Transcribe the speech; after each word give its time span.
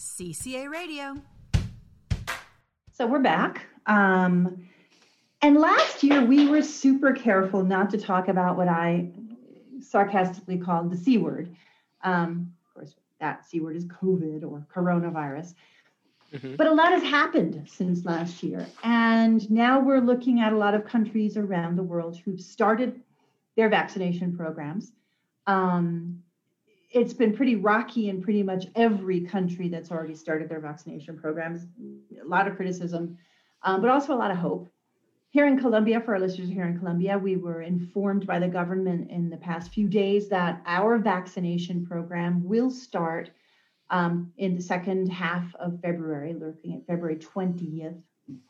CCA 0.00 0.70
Radio. 0.70 1.14
So 2.90 3.06
we're 3.06 3.20
back. 3.20 3.66
Um, 3.84 4.66
and 5.42 5.58
last 5.58 6.02
year 6.02 6.24
we 6.24 6.48
were 6.48 6.62
super 6.62 7.12
careful 7.12 7.62
not 7.62 7.90
to 7.90 7.98
talk 7.98 8.28
about 8.28 8.56
what 8.56 8.66
I 8.66 9.10
sarcastically 9.82 10.56
called 10.56 10.90
the 10.90 10.96
C 10.96 11.18
word. 11.18 11.54
Um, 12.02 12.50
of 12.64 12.74
course, 12.74 12.94
that 13.20 13.44
C 13.46 13.60
word 13.60 13.76
is 13.76 13.84
COVID 13.84 14.42
or 14.42 14.66
coronavirus. 14.74 15.52
Mm-hmm. 16.32 16.56
But 16.56 16.68
a 16.68 16.72
lot 16.72 16.92
has 16.92 17.02
happened 17.02 17.68
since 17.68 18.06
last 18.06 18.42
year. 18.42 18.66
And 18.82 19.50
now 19.50 19.80
we're 19.80 20.00
looking 20.00 20.40
at 20.40 20.54
a 20.54 20.56
lot 20.56 20.74
of 20.74 20.86
countries 20.86 21.36
around 21.36 21.76
the 21.76 21.82
world 21.82 22.16
who've 22.16 22.40
started 22.40 22.98
their 23.54 23.68
vaccination 23.68 24.34
programs. 24.34 24.92
Um, 25.46 26.22
it's 26.90 27.12
been 27.12 27.34
pretty 27.34 27.56
rocky 27.56 28.08
in 28.08 28.20
pretty 28.20 28.42
much 28.42 28.66
every 28.74 29.20
country 29.20 29.68
that's 29.68 29.90
already 29.90 30.14
started 30.14 30.48
their 30.48 30.60
vaccination 30.60 31.16
programs. 31.16 31.66
A 32.20 32.26
lot 32.26 32.48
of 32.48 32.56
criticism, 32.56 33.16
um, 33.62 33.80
but 33.80 33.90
also 33.90 34.12
a 34.12 34.16
lot 34.18 34.30
of 34.30 34.36
hope. 34.36 34.68
Here 35.30 35.46
in 35.46 35.60
Colombia, 35.60 36.00
for 36.00 36.14
our 36.14 36.20
listeners 36.20 36.48
here 36.48 36.66
in 36.66 36.76
Colombia, 36.76 37.16
we 37.16 37.36
were 37.36 37.62
informed 37.62 38.26
by 38.26 38.40
the 38.40 38.48
government 38.48 39.08
in 39.10 39.30
the 39.30 39.36
past 39.36 39.70
few 39.72 39.86
days 39.86 40.28
that 40.28 40.60
our 40.66 40.98
vaccination 40.98 41.86
program 41.86 42.42
will 42.42 42.68
start 42.68 43.30
um, 43.90 44.32
in 44.38 44.56
the 44.56 44.62
second 44.62 45.08
half 45.08 45.54
of 45.56 45.80
February, 45.80 46.34
looking 46.34 46.74
at 46.74 46.86
February 46.86 47.16
20th, 47.16 48.00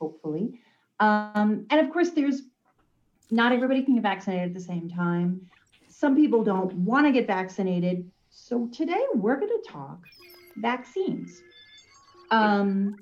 hopefully. 0.01 0.59
Um, 1.01 1.67
and 1.69 1.81
of 1.81 1.93
course, 1.93 2.11
there's 2.11 2.43
not 3.31 3.53
everybody 3.53 3.83
can 3.83 3.95
get 3.95 4.03
vaccinated 4.03 4.49
at 4.49 4.55
the 4.55 4.61
same 4.61 4.89
time. 4.89 5.47
Some 5.89 6.17
people 6.17 6.43
don't 6.43 6.73
want 6.73 7.07
to 7.07 7.13
get 7.13 7.27
vaccinated. 7.27 8.11
So 8.31 8.69
today 8.69 9.05
we're 9.15 9.37
going 9.37 9.51
to 9.63 9.71
talk 9.71 10.07
vaccines. 10.57 11.43
Um, 12.31 12.97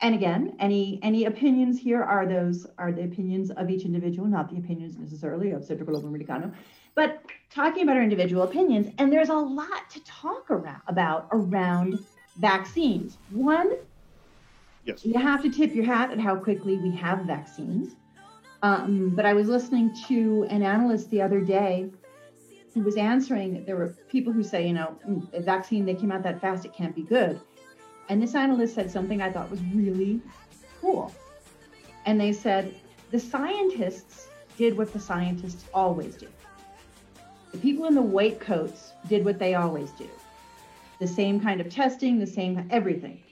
and 0.00 0.14
again, 0.14 0.56
any 0.58 0.98
any 1.02 1.26
opinions 1.26 1.78
here 1.78 2.02
are 2.02 2.26
those 2.26 2.66
are 2.78 2.90
the 2.90 3.04
opinions 3.04 3.50
of 3.50 3.70
each 3.70 3.84
individual, 3.84 4.26
not 4.26 4.50
the 4.50 4.56
opinions 4.56 4.96
necessarily 4.96 5.50
of 5.50 5.64
Centro 5.64 5.84
Colombo 5.84 6.08
Americano. 6.08 6.50
But 6.94 7.22
talking 7.50 7.82
about 7.82 7.96
our 7.96 8.02
individual 8.02 8.42
opinions, 8.42 8.92
and 8.98 9.12
there's 9.12 9.28
a 9.28 9.34
lot 9.34 9.90
to 9.90 10.02
talk 10.04 10.50
around 10.50 10.82
about 10.88 11.28
around 11.30 11.98
vaccines. 12.38 13.18
One, 13.30 13.76
yes. 14.84 15.04
you 15.04 15.18
have 15.18 15.42
to 15.42 15.50
tip 15.50 15.74
your 15.74 15.84
hat 15.84 16.10
at 16.10 16.18
how 16.18 16.36
quickly 16.36 16.76
we 16.78 16.90
have 16.92 17.20
vaccines. 17.26 17.96
Um, 18.62 19.10
but 19.14 19.26
I 19.26 19.34
was 19.34 19.48
listening 19.48 19.94
to 20.08 20.46
an 20.48 20.62
analyst 20.62 21.10
the 21.10 21.20
other 21.20 21.40
day 21.40 21.90
who 22.74 22.82
was 22.82 22.96
answering. 22.96 23.64
There 23.64 23.76
were 23.76 23.94
people 24.08 24.32
who 24.32 24.42
say, 24.42 24.66
you 24.66 24.74
know, 24.74 24.98
mm, 25.08 25.32
a 25.32 25.40
vaccine 25.40 25.86
they 25.86 25.94
came 25.94 26.10
out 26.10 26.24
that 26.24 26.40
fast, 26.40 26.64
it 26.64 26.74
can't 26.74 26.94
be 26.94 27.02
good. 27.02 27.40
And 28.08 28.20
this 28.20 28.34
analyst 28.34 28.74
said 28.74 28.90
something 28.90 29.22
I 29.22 29.30
thought 29.30 29.50
was 29.50 29.60
really 29.72 30.20
cool. 30.80 31.12
And 32.04 32.20
they 32.20 32.32
said 32.32 32.74
the 33.10 33.20
scientists 33.20 34.28
did 34.58 34.76
what 34.76 34.92
the 34.92 35.00
scientists 35.00 35.64
always 35.72 36.16
do. 36.16 36.28
The 37.52 37.58
people 37.58 37.86
in 37.86 37.94
the 37.94 38.02
white 38.02 38.40
coats 38.40 38.92
did 39.08 39.24
what 39.24 39.38
they 39.38 39.54
always 39.54 39.90
do. 39.92 40.08
The 40.98 41.06
same 41.06 41.40
kind 41.40 41.60
of 41.60 41.68
testing, 41.70 42.18
the 42.18 42.26
same 42.26 42.66
everything. 42.70 43.22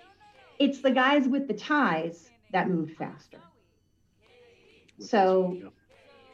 It's 0.59 0.81
the 0.81 0.91
guys 0.91 1.27
with 1.27 1.49
the 1.49 1.55
ties 1.55 2.31
that 2.53 2.69
moved 2.69 2.97
faster. 2.97 3.39
So 5.01 5.73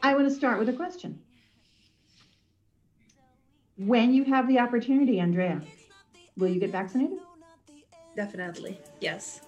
I 0.03 0.13
want 0.13 0.27
to 0.27 0.33
start 0.33 0.59
with 0.59 0.69
a 0.69 0.73
question. 0.73 1.19
When 3.79 4.13
you 4.13 4.25
have 4.25 4.45
the 4.49 4.59
opportunity, 4.59 5.21
Andrea, 5.21 5.61
will 6.37 6.49
you 6.49 6.59
get 6.59 6.71
vaccinated? 6.71 7.19
Definitely, 8.13 8.77
yes. 8.99 9.41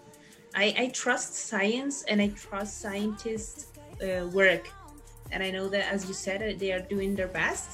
I, 0.56 0.74
I 0.78 0.88
trust 0.94 1.36
science 1.36 2.04
and 2.04 2.22
I 2.22 2.30
trust 2.30 2.80
scientists' 2.80 3.68
uh, 4.02 4.28
work. 4.28 4.70
And 5.34 5.44
I 5.44 5.52
know 5.52 5.68
that, 5.70 5.92
as 5.92 6.08
you 6.08 6.14
said, 6.14 6.60
they 6.60 6.72
are 6.72 6.80
doing 6.80 7.14
their 7.14 7.28
best. 7.28 7.72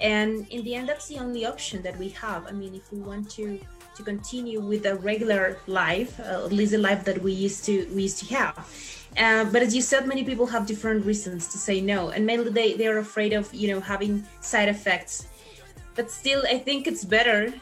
And 0.00 0.44
in 0.48 0.64
the 0.64 0.74
end, 0.74 0.88
that's 0.88 1.06
the 1.06 1.18
only 1.18 1.46
option 1.46 1.82
that 1.82 1.96
we 1.96 2.08
have. 2.10 2.46
I 2.48 2.52
mean, 2.52 2.74
if 2.74 2.90
we 2.92 2.98
want 2.98 3.30
to 3.32 3.60
to 3.94 4.02
continue 4.02 4.58
with 4.58 4.86
a 4.86 4.96
regular 4.96 5.58
life, 5.66 6.18
uh, 6.18 6.46
at 6.46 6.52
least 6.52 6.72
the 6.72 6.78
life 6.78 7.04
that 7.04 7.22
we 7.22 7.30
used 7.30 7.64
to 7.66 7.86
we 7.94 8.02
used 8.02 8.18
to 8.20 8.34
have, 8.34 8.56
uh, 9.18 9.44
but 9.44 9.62
as 9.62 9.74
you 9.74 9.82
said, 9.82 10.08
many 10.08 10.24
people 10.24 10.46
have 10.46 10.66
different 10.66 11.04
reasons 11.04 11.46
to 11.48 11.58
say 11.58 11.80
no, 11.80 12.08
and 12.08 12.24
mainly 12.24 12.50
they, 12.50 12.72
they 12.72 12.86
are 12.86 12.98
afraid 12.98 13.32
of 13.34 13.52
you 13.54 13.68
know 13.68 13.80
having 13.80 14.26
side 14.40 14.68
effects. 14.68 15.28
But 15.94 16.10
still, 16.10 16.42
I 16.48 16.58
think 16.58 16.86
it's 16.86 17.04
better 17.04 17.52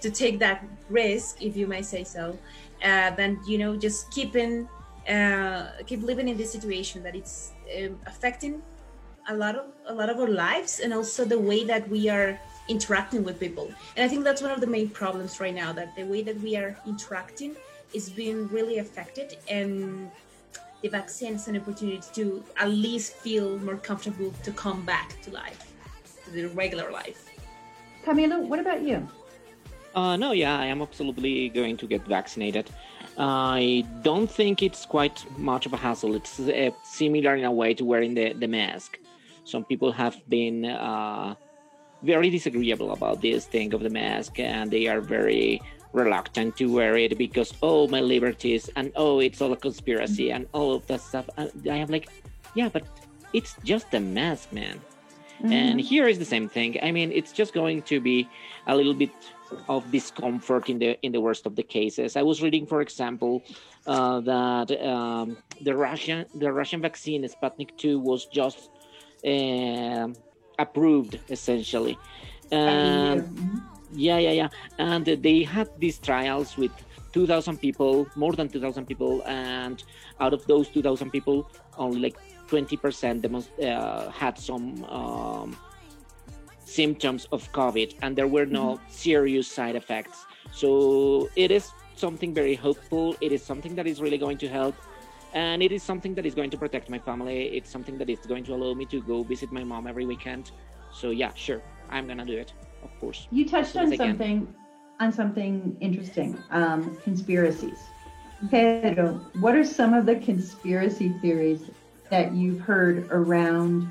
to 0.00 0.10
take 0.10 0.38
that 0.40 0.64
risk, 0.90 1.42
if 1.42 1.56
you 1.56 1.66
may 1.66 1.82
say 1.82 2.04
so, 2.04 2.38
uh, 2.84 3.10
than 3.12 3.38
you 3.46 3.58
know 3.58 3.76
just 3.76 4.10
keeping 4.10 4.68
uh, 5.08 5.66
keep 5.86 6.02
living 6.02 6.28
in 6.28 6.36
this 6.36 6.50
situation 6.52 7.02
that 7.02 7.14
it's 7.14 7.52
um, 7.76 7.98
affecting 8.06 8.62
a 9.28 9.34
lot 9.34 9.56
of 9.56 9.66
a 9.86 9.94
lot 9.94 10.10
of 10.10 10.18
our 10.18 10.28
lives 10.28 10.80
and 10.80 10.92
also 10.92 11.24
the 11.24 11.38
way 11.38 11.64
that 11.64 11.88
we 11.88 12.08
are 12.08 12.38
interacting 12.68 13.24
with 13.24 13.40
people. 13.40 13.72
And 13.96 14.04
I 14.04 14.08
think 14.08 14.24
that's 14.24 14.42
one 14.42 14.50
of 14.50 14.60
the 14.60 14.66
main 14.66 14.88
problems 14.90 15.40
right 15.40 15.54
now 15.54 15.72
that 15.72 15.94
the 15.96 16.04
way 16.04 16.22
that 16.22 16.38
we 16.40 16.56
are 16.56 16.76
interacting 16.86 17.56
is 17.94 18.08
being 18.08 18.48
really 18.48 18.78
affected 18.78 19.36
and 19.48 20.10
the 20.82 20.88
vaccine 20.88 21.34
is 21.34 21.46
an 21.48 21.56
opportunity 21.56 22.02
to 22.14 22.44
at 22.56 22.68
least 22.68 23.14
feel 23.14 23.58
more 23.58 23.76
comfortable 23.76 24.32
to 24.42 24.50
come 24.52 24.84
back 24.84 25.20
to 25.22 25.30
life, 25.30 25.72
to 26.24 26.30
the 26.30 26.46
regular 26.46 26.90
life. 26.90 27.31
Camilo, 28.04 28.46
what 28.46 28.58
about 28.58 28.82
you? 28.82 29.08
Uh, 29.94 30.16
no, 30.16 30.32
yeah, 30.32 30.58
I 30.58 30.66
am 30.66 30.80
absolutely 30.82 31.48
going 31.50 31.76
to 31.76 31.86
get 31.86 32.02
vaccinated. 32.06 32.70
I 33.18 33.86
don't 34.02 34.30
think 34.30 34.62
it's 34.62 34.86
quite 34.86 35.24
much 35.38 35.66
of 35.66 35.72
a 35.74 35.76
hassle. 35.76 36.14
It's 36.14 36.40
uh, 36.40 36.70
similar 36.82 37.36
in 37.36 37.44
a 37.44 37.52
way 37.52 37.74
to 37.74 37.84
wearing 37.84 38.14
the, 38.14 38.32
the 38.32 38.48
mask. 38.48 38.98
Some 39.44 39.64
people 39.64 39.92
have 39.92 40.16
been 40.28 40.64
uh, 40.64 41.34
very 42.02 42.30
disagreeable 42.30 42.92
about 42.92 43.20
this 43.20 43.44
thing 43.44 43.74
of 43.74 43.82
the 43.82 43.90
mask, 43.90 44.38
and 44.38 44.70
they 44.70 44.86
are 44.86 45.00
very 45.00 45.60
reluctant 45.92 46.56
to 46.56 46.72
wear 46.72 46.96
it 46.96 47.18
because 47.18 47.52
oh 47.62 47.86
my 47.88 48.00
liberties 48.00 48.70
and 48.76 48.92
oh 48.96 49.20
it's 49.20 49.40
all 49.42 49.52
a 49.52 49.56
conspiracy 49.56 50.32
and 50.32 50.46
all 50.52 50.74
of 50.74 50.86
that 50.86 51.00
stuff 51.00 51.28
and 51.36 51.50
i 51.70 51.76
am 51.76 51.88
like 51.88 52.08
yeah 52.54 52.68
but 52.68 52.82
it's 53.32 53.56
just 53.62 53.92
a 53.92 54.00
mask 54.00 54.52
man 54.52 54.80
mm-hmm. 55.42 55.52
and 55.52 55.80
here 55.80 56.06
is 56.08 56.18
the 56.18 56.24
same 56.24 56.48
thing. 56.48 56.78
I 56.82 56.90
mean 56.92 57.12
it's 57.12 57.32
just 57.32 57.52
going 57.54 57.82
to 57.82 58.00
be 58.00 58.28
a 58.66 58.76
little 58.76 58.94
bit 58.94 59.14
of 59.68 59.90
discomfort 59.90 60.68
in 60.70 60.78
the 60.78 60.98
in 61.02 61.12
the 61.12 61.20
worst 61.20 61.46
of 61.46 61.56
the 61.56 61.62
cases. 61.62 62.16
I 62.16 62.22
was 62.22 62.42
reading 62.42 62.66
for 62.66 62.80
example 62.80 63.42
uh, 63.86 64.20
that 64.20 64.68
um, 64.86 65.36
the 65.60 65.74
russian 65.74 66.26
the 66.34 66.52
russian 66.52 66.80
vaccine 66.80 67.22
sputnik 67.24 67.76
2 67.76 67.98
was 67.98 68.26
just 68.26 68.70
uh, 69.26 70.08
approved 70.58 71.18
essentially. 71.28 71.98
And 72.50 73.22
mm-hmm. 73.22 73.58
yeah, 73.94 74.18
yeah, 74.18 74.32
yeah. 74.32 74.48
And 74.78 75.04
they 75.06 75.42
had 75.42 75.68
these 75.78 75.98
trials 75.98 76.56
with 76.56 76.72
2,000 77.12 77.58
people, 77.58 78.06
more 78.16 78.32
than 78.32 78.48
2,000 78.48 78.86
people, 78.86 79.22
and 79.26 79.82
out 80.20 80.32
of 80.32 80.46
those 80.46 80.68
2,000 80.68 81.10
people, 81.10 81.50
only 81.78 82.00
like 82.00 82.16
20% 82.52 83.24
uh, 83.64 84.10
had 84.10 84.38
some 84.38 84.84
um, 84.84 85.56
symptoms 86.64 87.26
of 87.32 87.50
COVID, 87.52 87.96
and 88.02 88.10
there 88.18 88.28
were 88.36 88.46
no 88.46 88.66
mm-hmm. 88.74 88.90
serious 88.90 89.48
side 89.48 89.76
effects. 89.76 90.26
So 90.52 91.28
it 91.36 91.50
is 91.50 91.64
something 91.96 92.34
very 92.34 92.54
hopeful. 92.54 93.16
It 93.20 93.32
is 93.32 93.42
something 93.42 93.74
that 93.76 93.86
is 93.86 94.00
really 94.00 94.18
going 94.18 94.38
to 94.38 94.48
help. 94.48 94.76
And 95.34 95.62
it 95.62 95.72
is 95.72 95.82
something 95.82 96.14
that 96.16 96.26
is 96.26 96.34
going 96.34 96.50
to 96.50 96.58
protect 96.58 96.90
my 96.90 96.98
family. 96.98 97.38
It's 97.56 97.70
something 97.70 97.96
that 97.98 98.10
is 98.10 98.20
going 98.32 98.44
to 98.44 98.54
allow 98.54 98.74
me 98.74 98.84
to 98.86 99.00
go 99.02 99.22
visit 99.22 99.50
my 99.50 99.64
mom 99.64 99.86
every 99.86 100.04
weekend. 100.04 100.50
So 100.92 101.10
yeah, 101.10 101.32
sure, 101.34 101.62
I'm 101.88 102.06
gonna 102.06 102.26
do 102.26 102.36
it 102.36 102.52
of 102.82 103.00
course. 103.00 103.26
You 103.30 103.48
touched 103.48 103.76
on 103.76 103.94
something 103.96 104.54
on 105.00 105.12
something 105.12 105.76
interesting. 105.80 106.38
Um, 106.50 106.96
conspiracies. 107.02 107.78
Pedro, 108.50 109.20
what 109.40 109.54
are 109.54 109.64
some 109.64 109.94
of 109.94 110.04
the 110.06 110.16
conspiracy 110.16 111.10
theories 111.20 111.62
that 112.12 112.34
you've 112.34 112.60
heard 112.60 113.08
around 113.10 113.90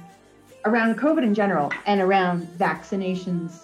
around 0.65 0.95
COVID 0.95 1.23
in 1.23 1.33
general 1.33 1.71
and 1.88 2.00
around 2.00 2.45
vaccinations 2.59 3.63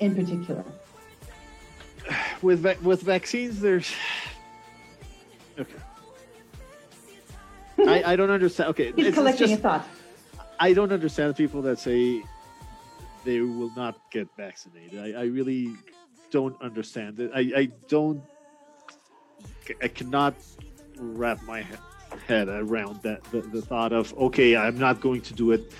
in 0.00 0.14
particular? 0.14 0.62
With 2.42 2.60
va- 2.60 2.76
with 2.82 3.00
vaccines, 3.00 3.60
there's 3.60 3.90
okay. 5.58 5.80
I, 7.78 8.12
I 8.12 8.16
don't 8.16 8.30
understand. 8.30 8.68
Okay, 8.70 8.92
he's 8.94 9.06
it's, 9.06 9.16
collecting 9.16 9.44
it's 9.44 9.52
just, 9.52 9.62
thoughts. 9.62 9.88
I 10.60 10.74
don't 10.74 10.92
understand 10.92 11.34
people 11.34 11.62
that 11.62 11.78
say 11.78 12.22
they 13.24 13.40
will 13.40 13.72
not 13.74 13.98
get 14.10 14.28
vaccinated. 14.36 15.00
I, 15.00 15.22
I 15.22 15.24
really 15.24 15.74
don't 16.30 16.60
understand 16.60 17.18
it. 17.18 17.30
I, 17.34 17.40
I 17.56 17.64
don't. 17.88 18.22
I 19.82 19.88
cannot 19.88 20.34
wrap 20.98 21.42
my 21.44 21.62
head 22.20 22.48
around 22.48 23.02
that 23.02 23.22
the, 23.24 23.40
the 23.42 23.62
thought 23.62 23.92
of 23.92 24.12
okay, 24.14 24.56
I'm 24.56 24.78
not 24.78 25.00
going 25.00 25.22
to 25.22 25.34
do 25.34 25.52
it 25.52 25.72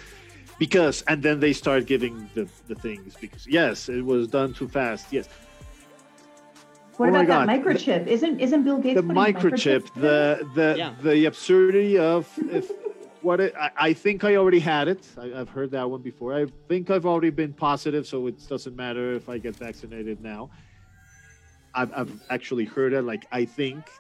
because, 0.59 1.03
and 1.09 1.23
then 1.23 1.41
they 1.41 1.53
start 1.53 1.87
giving 1.87 2.31
the 2.35 2.49
the 2.69 2.75
things 2.75 3.15
because 3.21 3.47
yes, 3.47 3.89
it 3.89 4.05
was 4.05 4.29
done 4.29 4.55
too 4.55 4.69
fast. 4.69 5.13
Yes, 5.13 5.29
What 6.97 7.09
Oh 7.09 7.13
my 7.13 7.23
about 7.25 7.47
that 7.47 7.47
God. 7.47 7.65
microchip? 7.65 8.07
Isn't 8.07 8.41
isn't 8.41 8.63
Bill 8.65 8.79
Gates 8.79 8.95
the 8.97 9.03
putting 9.03 9.17
microchip, 9.17 9.93
the 9.95 10.49
the 10.55 10.75
Yeah. 10.79 10.95
the 11.03 11.25
absurdity 11.27 11.99
of 11.99 12.29
if 12.51 12.71
what 13.21 13.41
it, 13.41 13.55
I, 13.59 13.71
I 13.77 13.93
think 13.95 14.23
I 14.23 14.37
already 14.37 14.61
had 14.61 14.87
it. 14.87 15.07
I, 15.19 15.33
I've 15.41 15.49
heard 15.49 15.71
that 15.73 15.91
one 15.91 16.03
before. 16.03 16.35
I 16.35 16.47
think 16.69 16.91
I've 16.91 17.07
already 17.07 17.31
been 17.31 17.55
positive, 17.55 18.07
so 18.07 18.27
it 18.27 18.47
doesn't 18.49 18.77
matter 18.77 19.15
if 19.15 19.29
I 19.29 19.39
get 19.39 19.57
vaccinated 19.57 20.21
now. 20.21 20.51
I've, 21.75 21.93
I've 21.95 22.21
actually 22.31 22.67
heard 22.67 22.93
it. 22.93 23.03
Like 23.03 23.27
I 23.33 23.45
think, 23.47 23.91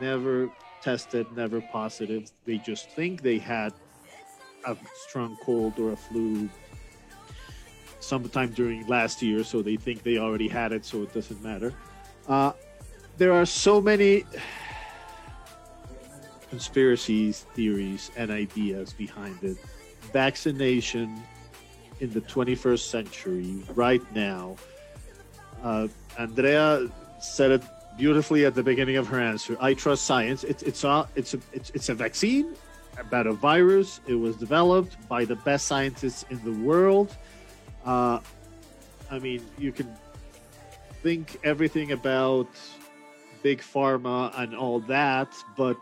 never 0.00 0.50
tested, 0.82 1.26
never 1.36 1.60
positive. 1.60 2.30
They 2.44 2.58
just 2.58 2.90
think 2.90 3.22
they 3.22 3.38
had 3.38 3.72
a 4.66 4.76
strong 4.94 5.36
cold 5.42 5.78
or 5.78 5.92
a 5.92 5.96
flu 5.96 6.48
sometime 8.00 8.50
during 8.52 8.86
last 8.86 9.22
year, 9.22 9.44
so 9.44 9.62
they 9.62 9.76
think 9.76 10.02
they 10.02 10.18
already 10.18 10.48
had 10.48 10.72
it, 10.72 10.84
so 10.84 11.02
it 11.02 11.12
doesn't 11.12 11.42
matter. 11.42 11.72
Uh, 12.28 12.52
there 13.18 13.32
are 13.32 13.46
so 13.46 13.80
many 13.80 14.24
conspiracies, 16.48 17.46
theories, 17.54 18.10
and 18.16 18.30
ideas 18.30 18.92
behind 18.92 19.38
it. 19.42 19.56
Vaccination 20.12 21.22
in 22.00 22.10
the 22.12 22.20
21st 22.22 22.90
century, 22.90 23.62
right 23.74 24.02
now. 24.14 24.56
Uh, 25.62 25.86
Andrea 26.18 26.90
said 27.20 27.50
it 27.52 27.62
beautifully 27.96 28.44
at 28.44 28.54
the 28.54 28.62
beginning 28.62 28.96
of 28.96 29.06
her 29.08 29.20
answer. 29.20 29.56
I 29.60 29.74
trust 29.74 30.04
science. 30.04 30.44
It's 30.44 30.62
it's 30.62 30.84
a 30.84 31.08
it's 31.16 31.34
a 31.34 31.40
it's, 31.52 31.70
it's 31.70 31.88
a 31.88 31.94
vaccine 31.94 32.54
about 32.98 33.26
a 33.26 33.32
virus. 33.32 34.00
It 34.06 34.14
was 34.14 34.36
developed 34.36 34.96
by 35.08 35.24
the 35.24 35.36
best 35.36 35.66
scientists 35.66 36.24
in 36.30 36.42
the 36.44 36.52
world. 36.64 37.16
Uh, 37.84 38.20
I 39.10 39.18
mean, 39.18 39.44
you 39.58 39.72
can 39.72 39.92
think 41.02 41.40
everything 41.44 41.92
about 41.92 42.48
big 43.42 43.60
pharma 43.60 44.38
and 44.38 44.54
all 44.54 44.80
that, 44.80 45.32
but 45.56 45.78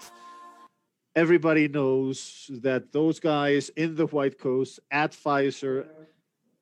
everybody 1.16 1.66
knows 1.66 2.50
that 2.62 2.92
those 2.92 3.18
guys 3.18 3.68
in 3.70 3.96
the 3.96 4.06
White 4.06 4.38
Coast 4.38 4.78
at 4.90 5.12
Pfizer, 5.12 5.86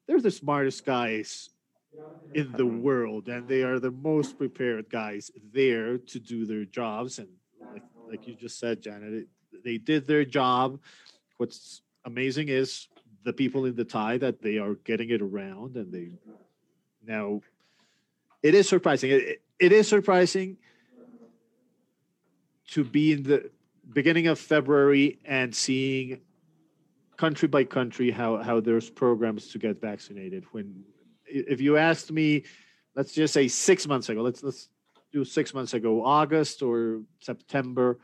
they're 0.06 0.20
the 0.20 0.30
smartest 0.30 0.84
guys 0.86 1.50
in 2.34 2.54
the 2.56 2.66
world, 2.66 3.28
and 3.28 3.48
they 3.48 3.62
are 3.62 3.78
the 3.80 3.90
most 3.90 4.38
prepared 4.38 4.90
guys 4.90 5.30
there 5.52 5.98
to 5.98 6.20
do 6.20 6.44
their 6.44 6.64
jobs. 6.64 7.18
And 7.18 7.28
like, 7.72 7.84
like 8.10 8.26
you 8.26 8.34
just 8.34 8.58
said, 8.58 8.82
Janet, 8.82 9.12
it, 9.12 9.28
they 9.64 9.78
did 9.78 10.06
their 10.06 10.24
job. 10.24 10.80
What's 11.38 11.82
amazing 12.04 12.48
is 12.48 12.88
the 13.24 13.32
people 13.32 13.64
in 13.64 13.74
the 13.76 13.84
tie 13.84 14.18
that 14.18 14.42
they 14.42 14.58
are 14.58 14.74
getting 14.74 15.10
it 15.10 15.22
around, 15.22 15.76
and 15.76 15.92
they 15.92 16.10
now 17.06 17.40
it 18.42 18.54
is 18.54 18.68
surprising. 18.68 19.10
It, 19.10 19.42
it- 19.58 19.72
is 19.72 19.88
surprising 19.88 20.58
to 22.68 22.84
be 22.84 23.12
in 23.12 23.22
the 23.22 23.50
beginning 23.92 24.26
of 24.26 24.38
February 24.38 25.18
and 25.24 25.54
seeing 25.54 26.20
country 27.16 27.48
by 27.48 27.64
country 27.64 28.10
how 28.10 28.38
how 28.38 28.60
there's 28.60 28.90
programs 28.90 29.48
to 29.48 29.58
get 29.58 29.80
vaccinated. 29.80 30.44
When 30.52 30.84
if 31.48 31.60
you 31.60 31.76
asked 31.76 32.10
me, 32.10 32.44
let's 32.94 33.12
just 33.12 33.34
say 33.34 33.48
six 33.48 33.86
months 33.86 34.08
ago, 34.08 34.22
let's 34.22 34.42
let's 34.42 34.68
do 35.12 35.24
six 35.24 35.54
months 35.54 35.74
ago, 35.74 36.04
August 36.04 36.62
or 36.62 37.00
September, 37.20 37.98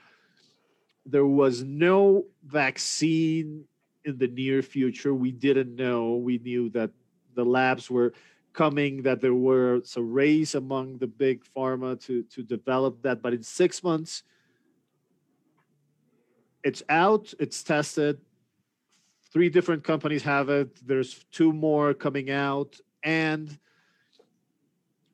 there 1.05 1.27
was 1.27 1.63
no 1.63 2.25
vaccine 2.45 3.65
in 4.05 4.19
the 4.19 4.29
near 4.29 4.63
future. 4.63 5.15
We 5.15 5.31
didn't 5.31 5.75
know. 5.75 6.17
We 6.17 6.39
knew 6.39 6.71
that 6.71 6.91
the 7.35 7.45
labs 7.45 7.91
were 7.91 8.13
coming, 8.53 9.03
that 9.03 9.21
there 9.21 9.35
was 9.35 9.97
a 9.97 10.03
race 10.03 10.55
among 10.55 10.99
the 10.99 11.07
big 11.07 11.43
pharma 11.57 12.01
to 12.07 12.23
to 12.25 12.43
develop 12.43 13.03
that. 13.03 13.23
But 13.23 13.35
in 13.35 13.43
six 13.43 13.83
months, 13.83 14.23
it's 16.63 16.83
out, 16.89 17.33
it's 17.39 17.63
tested. 17.63 18.21
Three 19.33 19.49
different 19.49 19.83
companies 19.83 20.23
have 20.23 20.51
it. 20.51 20.87
There's 20.87 21.25
two 21.31 21.53
more 21.53 21.95
coming 21.95 22.31
out, 22.31 22.79
and 23.03 23.59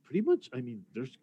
pretty 0.04 0.20
much, 0.20 0.48
I 0.54 0.60
mean, 0.60 0.84
there's 0.94 1.18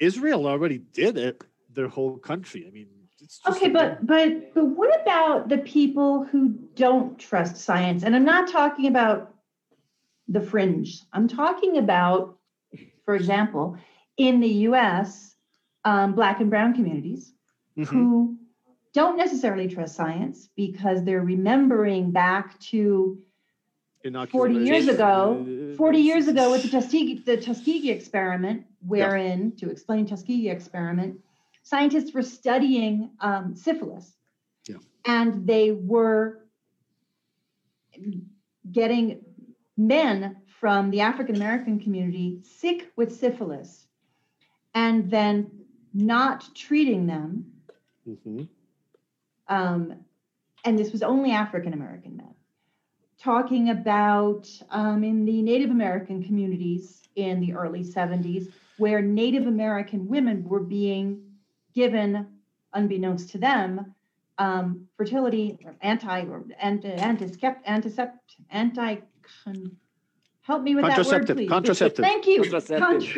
Israel 0.00 0.46
already 0.46 0.78
did 0.78 1.16
it. 1.16 1.42
Their 1.72 1.88
whole 1.88 2.18
country. 2.18 2.66
I 2.68 2.70
mean, 2.70 2.86
it's 3.04 3.16
just 3.40 3.48
Okay, 3.48 3.68
but 3.68 4.06
but 4.06 4.54
but 4.54 4.64
what 4.64 5.00
about 5.02 5.48
the 5.48 5.58
people 5.58 6.24
who 6.24 6.50
don't 6.76 7.18
trust 7.18 7.56
science? 7.56 8.04
And 8.04 8.14
I'm 8.14 8.24
not 8.24 8.48
talking 8.48 8.86
about 8.86 9.34
the 10.28 10.40
fringe. 10.40 11.02
I'm 11.12 11.26
talking 11.26 11.78
about, 11.78 12.38
for 13.04 13.14
example, 13.16 13.76
in 14.16 14.40
the 14.40 14.48
U.S., 14.68 15.34
um, 15.84 16.14
Black 16.14 16.40
and 16.40 16.48
Brown 16.48 16.74
communities 16.74 17.32
Mhm. 17.76 17.86
who 17.86 18.38
don't 18.92 19.16
necessarily 19.16 19.66
trust 19.66 19.96
science 19.96 20.48
because 20.54 21.02
they're 21.02 21.20
remembering 21.22 22.12
back 22.12 22.58
to 22.60 23.18
40 24.30 24.54
years 24.54 24.86
ago, 24.86 25.44
40 25.76 25.98
years 25.98 26.28
ago 26.28 26.50
with 26.50 26.62
the 26.62 26.68
Tuskegee, 26.68 27.22
the 27.24 27.36
Tuskegee 27.36 27.90
experiment, 27.90 28.64
wherein, 28.86 29.52
to 29.56 29.70
explain 29.70 30.06
Tuskegee 30.06 30.48
experiment, 30.48 31.20
scientists 31.62 32.12
were 32.12 32.22
studying 32.22 33.10
um, 33.20 33.54
syphilis. 33.54 34.16
Yeah. 34.68 34.76
And 35.04 35.46
they 35.46 35.72
were 35.72 36.40
getting 38.70 39.24
men 39.76 40.36
from 40.46 40.90
the 40.90 41.00
African 41.00 41.36
American 41.36 41.78
community 41.78 42.40
sick 42.42 42.90
with 42.96 43.14
syphilis 43.14 43.86
and 44.74 45.10
then 45.10 45.50
not 45.92 46.48
treating 46.54 47.06
them. 47.06 47.52
Mhm. 48.06 48.48
Um, 49.48 50.04
and 50.64 50.78
this 50.78 50.92
was 50.92 51.02
only 51.02 51.32
African 51.32 51.72
American 51.72 52.16
men 52.16 52.23
talking 53.28 53.70
about 53.70 54.46
um, 54.70 55.02
in 55.02 55.24
the 55.24 55.40
Native 55.40 55.70
American 55.70 56.22
communities 56.22 57.02
in 57.16 57.40
the 57.40 57.54
early 57.54 57.82
70s, 57.82 58.52
where 58.76 59.00
Native 59.00 59.46
American 59.46 60.06
women 60.06 60.46
were 60.46 60.60
being 60.60 61.22
given, 61.74 62.26
unbeknownst 62.74 63.30
to 63.30 63.38
them, 63.38 63.94
um, 64.36 64.86
fertility 64.98 65.56
or 65.64 65.74
anti 65.80 66.22
or 66.26 66.44
anti 66.60 66.88
anticept 66.96 67.64
anticept 67.66 68.10
anti 68.50 68.96
help 70.42 70.62
me 70.62 70.74
with 70.74 70.82
that 70.84 70.98
word 70.98 71.04
Contraceptive, 71.04 71.36
please 71.36 71.48
contraceptive. 71.48 72.04
thank 72.04 72.26
you 72.26 72.42
Contraceptive, 72.42 72.78
thank 72.80 73.16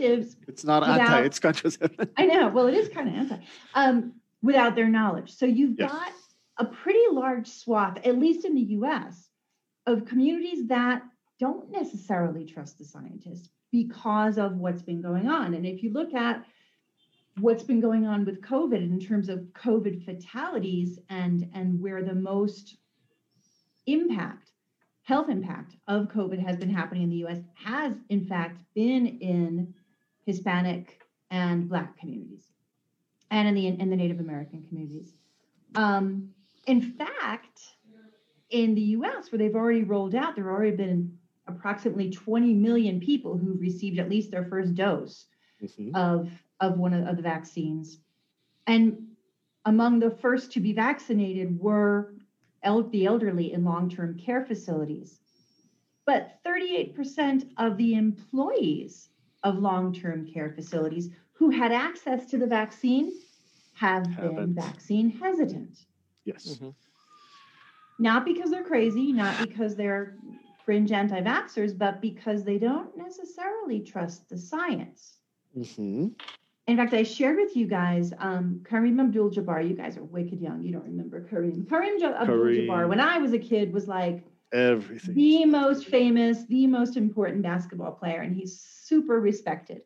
you. 0.00 0.16
contraceptives 0.16 0.36
It's 0.48 0.64
not 0.64 0.80
Without- 0.80 1.00
anti, 1.00 1.20
it's 1.20 1.38
contraceptive. 1.38 2.08
I 2.16 2.26
know. 2.26 2.48
Well, 2.48 2.66
it 2.66 2.74
is 2.74 2.88
kind 2.88 3.08
of 3.08 3.14
anti, 3.14 3.38
um, 3.74 4.14
without 4.42 4.74
their 4.74 4.88
knowledge. 4.88 5.30
So 5.36 5.44
you've 5.46 5.78
Yes. 5.78 5.92
got 5.92 6.12
a 6.58 6.64
pretty 6.64 7.04
large 7.12 7.46
swath, 7.46 7.98
at 8.04 8.18
least 8.18 8.44
in 8.46 8.54
the 8.54 8.62
US, 8.80 9.25
of 9.86 10.04
communities 10.04 10.66
that 10.68 11.02
don't 11.38 11.70
necessarily 11.70 12.44
trust 12.44 12.78
the 12.78 12.84
scientists 12.84 13.50
because 13.70 14.38
of 14.38 14.56
what's 14.56 14.82
been 14.82 15.02
going 15.02 15.28
on. 15.28 15.54
And 15.54 15.66
if 15.66 15.82
you 15.82 15.92
look 15.92 16.14
at 16.14 16.44
what's 17.40 17.62
been 17.62 17.80
going 17.80 18.06
on 18.06 18.24
with 18.24 18.40
COVID 18.40 18.78
in 18.78 18.98
terms 18.98 19.28
of 19.28 19.40
COVID 19.52 20.04
fatalities 20.04 20.98
and, 21.10 21.48
and 21.54 21.80
where 21.80 22.02
the 22.02 22.14
most 22.14 22.78
impact, 23.86 24.50
health 25.02 25.28
impact 25.28 25.76
of 25.86 26.08
COVID 26.08 26.44
has 26.44 26.56
been 26.56 26.70
happening 26.70 27.02
in 27.02 27.10
the 27.10 27.26
US, 27.26 27.38
has 27.54 27.92
in 28.08 28.24
fact 28.24 28.62
been 28.74 29.06
in 29.06 29.74
Hispanic 30.24 31.00
and 31.30 31.68
Black 31.68 31.98
communities 31.98 32.50
and 33.30 33.48
in 33.48 33.54
the, 33.54 33.66
in 33.66 33.90
the 33.90 33.96
Native 33.96 34.20
American 34.20 34.62
communities. 34.62 35.12
Um, 35.74 36.30
in 36.66 36.80
fact, 36.80 37.60
in 38.50 38.74
the 38.74 38.82
US, 38.98 39.30
where 39.30 39.38
they've 39.38 39.54
already 39.54 39.82
rolled 39.82 40.14
out, 40.14 40.34
there 40.36 40.44
have 40.44 40.52
already 40.52 40.76
been 40.76 41.18
approximately 41.46 42.10
20 42.10 42.54
million 42.54 43.00
people 43.00 43.36
who've 43.36 43.60
received 43.60 43.98
at 43.98 44.08
least 44.08 44.30
their 44.30 44.44
first 44.44 44.74
dose 44.74 45.26
Mhm. 45.62 45.94
of, 45.94 46.30
of 46.60 46.78
one 46.78 46.92
of, 46.92 47.06
of 47.06 47.16
the 47.16 47.22
vaccines. 47.22 48.00
And 48.66 49.16
among 49.64 49.98
the 50.00 50.10
first 50.10 50.52
to 50.52 50.60
be 50.60 50.72
vaccinated 50.72 51.58
were 51.58 52.14
el- 52.62 52.88
the 52.90 53.06
elderly 53.06 53.52
in 53.52 53.64
long 53.64 53.88
term 53.88 54.16
care 54.18 54.44
facilities. 54.44 55.20
But 56.04 56.38
38% 56.44 57.52
of 57.58 57.76
the 57.76 57.94
employees 57.94 59.10
of 59.42 59.58
long 59.58 59.92
term 59.92 60.26
care 60.26 60.52
facilities 60.52 61.10
who 61.32 61.50
had 61.50 61.72
access 61.72 62.26
to 62.30 62.38
the 62.38 62.46
vaccine 62.46 63.12
have 63.74 64.04
been 64.04 64.14
Haven't. 64.14 64.54
vaccine 64.54 65.10
hesitant. 65.10 65.86
Yes. 66.24 66.58
Mhm. 66.58 66.74
Not 67.98 68.24
because 68.24 68.50
they're 68.50 68.64
crazy, 68.64 69.12
not 69.12 69.38
because 69.46 69.74
they're 69.76 70.16
fringe 70.64 70.92
anti 70.92 71.20
vaxxers, 71.20 71.76
but 71.76 72.00
because 72.00 72.44
they 72.44 72.58
don't 72.58 72.96
necessarily 72.96 73.80
trust 73.80 74.28
the 74.28 74.36
science. 74.36 75.18
Mhm. 75.56 76.12
In 76.66 76.76
fact, 76.76 76.92
I 76.94 77.04
shared 77.04 77.36
with 77.36 77.56
you 77.56 77.66
guys 77.66 78.12
um, 78.18 78.60
Kareem 78.64 79.00
Abdul 79.00 79.30
Jabbar. 79.30 79.66
You 79.66 79.76
guys 79.76 79.96
are 79.96 80.02
wicked 80.04 80.40
young. 80.40 80.62
You 80.62 80.72
don't 80.72 80.84
remember 80.84 81.22
Kareem. 81.30 81.64
Kareem 81.66 82.02
Abdul 82.02 82.36
Jabbar, 82.36 82.88
when 82.88 83.00
I 83.00 83.18
was 83.18 83.32
a 83.32 83.38
kid, 83.38 83.72
was 83.72 83.86
like 83.86 84.24
Everything. 84.52 85.14
the 85.14 85.44
most 85.46 85.86
famous, 85.86 86.44
the 86.46 86.66
most 86.66 86.96
important 86.96 87.42
basketball 87.42 87.92
player, 87.92 88.20
and 88.20 88.34
he's 88.34 88.60
super 88.60 89.20
respected. 89.20 89.82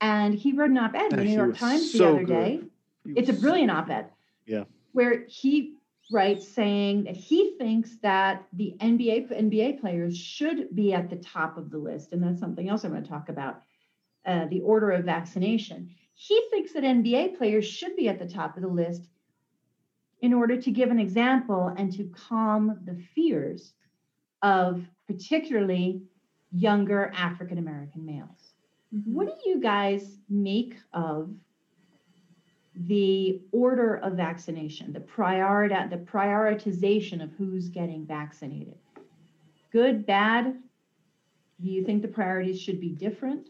And 0.00 0.34
he 0.34 0.52
wrote 0.52 0.70
an 0.70 0.78
op 0.78 0.94
ed 0.94 1.12
in 1.12 1.18
the 1.18 1.24
New 1.24 1.32
York 1.34 1.56
Times 1.58 1.92
the 1.92 2.06
other 2.06 2.18
good. 2.20 2.26
day. 2.28 2.60
He 3.04 3.12
It's 3.16 3.28
a 3.28 3.32
brilliant 3.32 3.70
op 3.72 3.90
ed. 3.90 4.06
Yeah. 4.46 4.64
Where 4.92 5.24
he 5.26 5.73
writes 6.10 6.46
saying 6.46 7.04
that 7.04 7.16
he 7.16 7.54
thinks 7.58 7.96
that 8.02 8.46
the 8.52 8.74
NBA, 8.80 9.32
NBA 9.32 9.80
players 9.80 10.16
should 10.16 10.74
be 10.74 10.92
at 10.92 11.08
the 11.08 11.16
top 11.16 11.56
of 11.56 11.70
the 11.70 11.78
list. 11.78 12.12
And 12.12 12.22
that's 12.22 12.40
something 12.40 12.68
else 12.68 12.84
I'm 12.84 12.90
going 12.90 13.02
to 13.02 13.08
talk 13.08 13.28
about 13.28 13.62
uh, 14.26 14.46
the 14.46 14.60
order 14.60 14.90
of 14.90 15.04
vaccination. 15.04 15.90
He 16.14 16.46
thinks 16.50 16.72
that 16.72 16.84
NBA 16.84 17.38
players 17.38 17.66
should 17.66 17.96
be 17.96 18.08
at 18.08 18.18
the 18.18 18.28
top 18.28 18.56
of 18.56 18.62
the 18.62 18.68
list 18.68 19.08
in 20.20 20.32
order 20.32 20.60
to 20.60 20.70
give 20.70 20.90
an 20.90 20.98
example 20.98 21.74
and 21.76 21.92
to 21.92 22.04
calm 22.04 22.78
the 22.84 22.96
fears 23.14 23.74
of 24.42 24.86
particularly 25.06 26.02
younger 26.52 27.12
African 27.14 27.58
American 27.58 28.06
males. 28.06 28.52
What 29.04 29.26
do 29.26 29.50
you 29.50 29.60
guys 29.60 30.18
make 30.28 30.76
of 30.92 31.30
the 32.76 33.40
order 33.52 33.96
of 33.96 34.14
vaccination, 34.14 34.92
the 34.92 35.00
priority, 35.00 35.74
the 35.90 35.96
prioritization 35.96 37.22
of 37.22 37.30
who's 37.38 37.68
getting 37.68 38.04
vaccinated? 38.04 38.76
Good, 39.72 40.06
bad? 40.06 40.56
Do 41.60 41.70
you 41.70 41.84
think 41.84 42.02
the 42.02 42.08
priorities 42.08 42.60
should 42.60 42.80
be 42.80 42.90
different? 42.90 43.48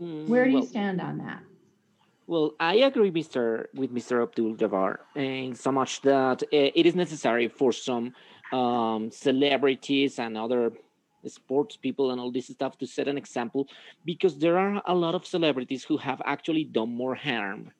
Mm, 0.00 0.28
Where 0.28 0.44
do 0.44 0.50
you 0.50 0.66
stand 0.66 1.00
on 1.00 1.18
that? 1.18 1.40
Well, 2.26 2.54
I 2.58 2.76
agree, 2.76 3.10
Mr. 3.10 3.66
with 3.74 3.94
Mr. 3.94 4.22
Abdul 4.22 4.56
Jabbar, 4.56 4.98
in 5.14 5.54
so 5.54 5.72
much 5.72 6.02
that 6.02 6.42
it 6.50 6.84
is 6.84 6.94
necessary 6.94 7.48
for 7.48 7.72
some 7.72 8.12
um, 8.52 9.10
celebrities 9.10 10.18
and 10.18 10.36
other 10.36 10.72
sports 11.26 11.76
people 11.76 12.10
and 12.10 12.20
all 12.20 12.30
this 12.30 12.48
stuff 12.48 12.76
to 12.78 12.86
set 12.86 13.08
an 13.08 13.16
example, 13.16 13.68
because 14.04 14.38
there 14.38 14.58
are 14.58 14.82
a 14.86 14.94
lot 14.94 15.14
of 15.14 15.24
celebrities 15.24 15.84
who 15.84 15.96
have 15.96 16.20
actually 16.24 16.64
done 16.64 16.90
more 16.94 17.14
harm 17.14 17.70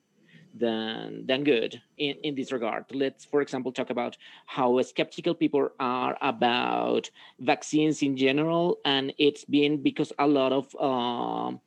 than 0.59 1.27
than 1.27 1.45
good 1.45 1.81
in, 1.99 2.17
in 2.23 2.35
this 2.35 2.53
regard. 2.53 2.85
Let's, 2.93 3.25
for 3.25 3.41
example, 3.43 3.73
talk 3.73 3.91
about 3.91 4.17
how 4.47 4.81
skeptical 4.83 5.35
people 5.35 5.69
are 5.79 6.17
about 6.21 7.11
vaccines 7.41 8.03
in 8.03 8.17
general, 8.17 8.79
and 8.85 9.13
it's 9.19 9.45
been 9.45 9.83
because 9.83 10.13
a 10.19 10.27
lot 10.27 10.53
of 10.53 10.75
um, 10.77 11.61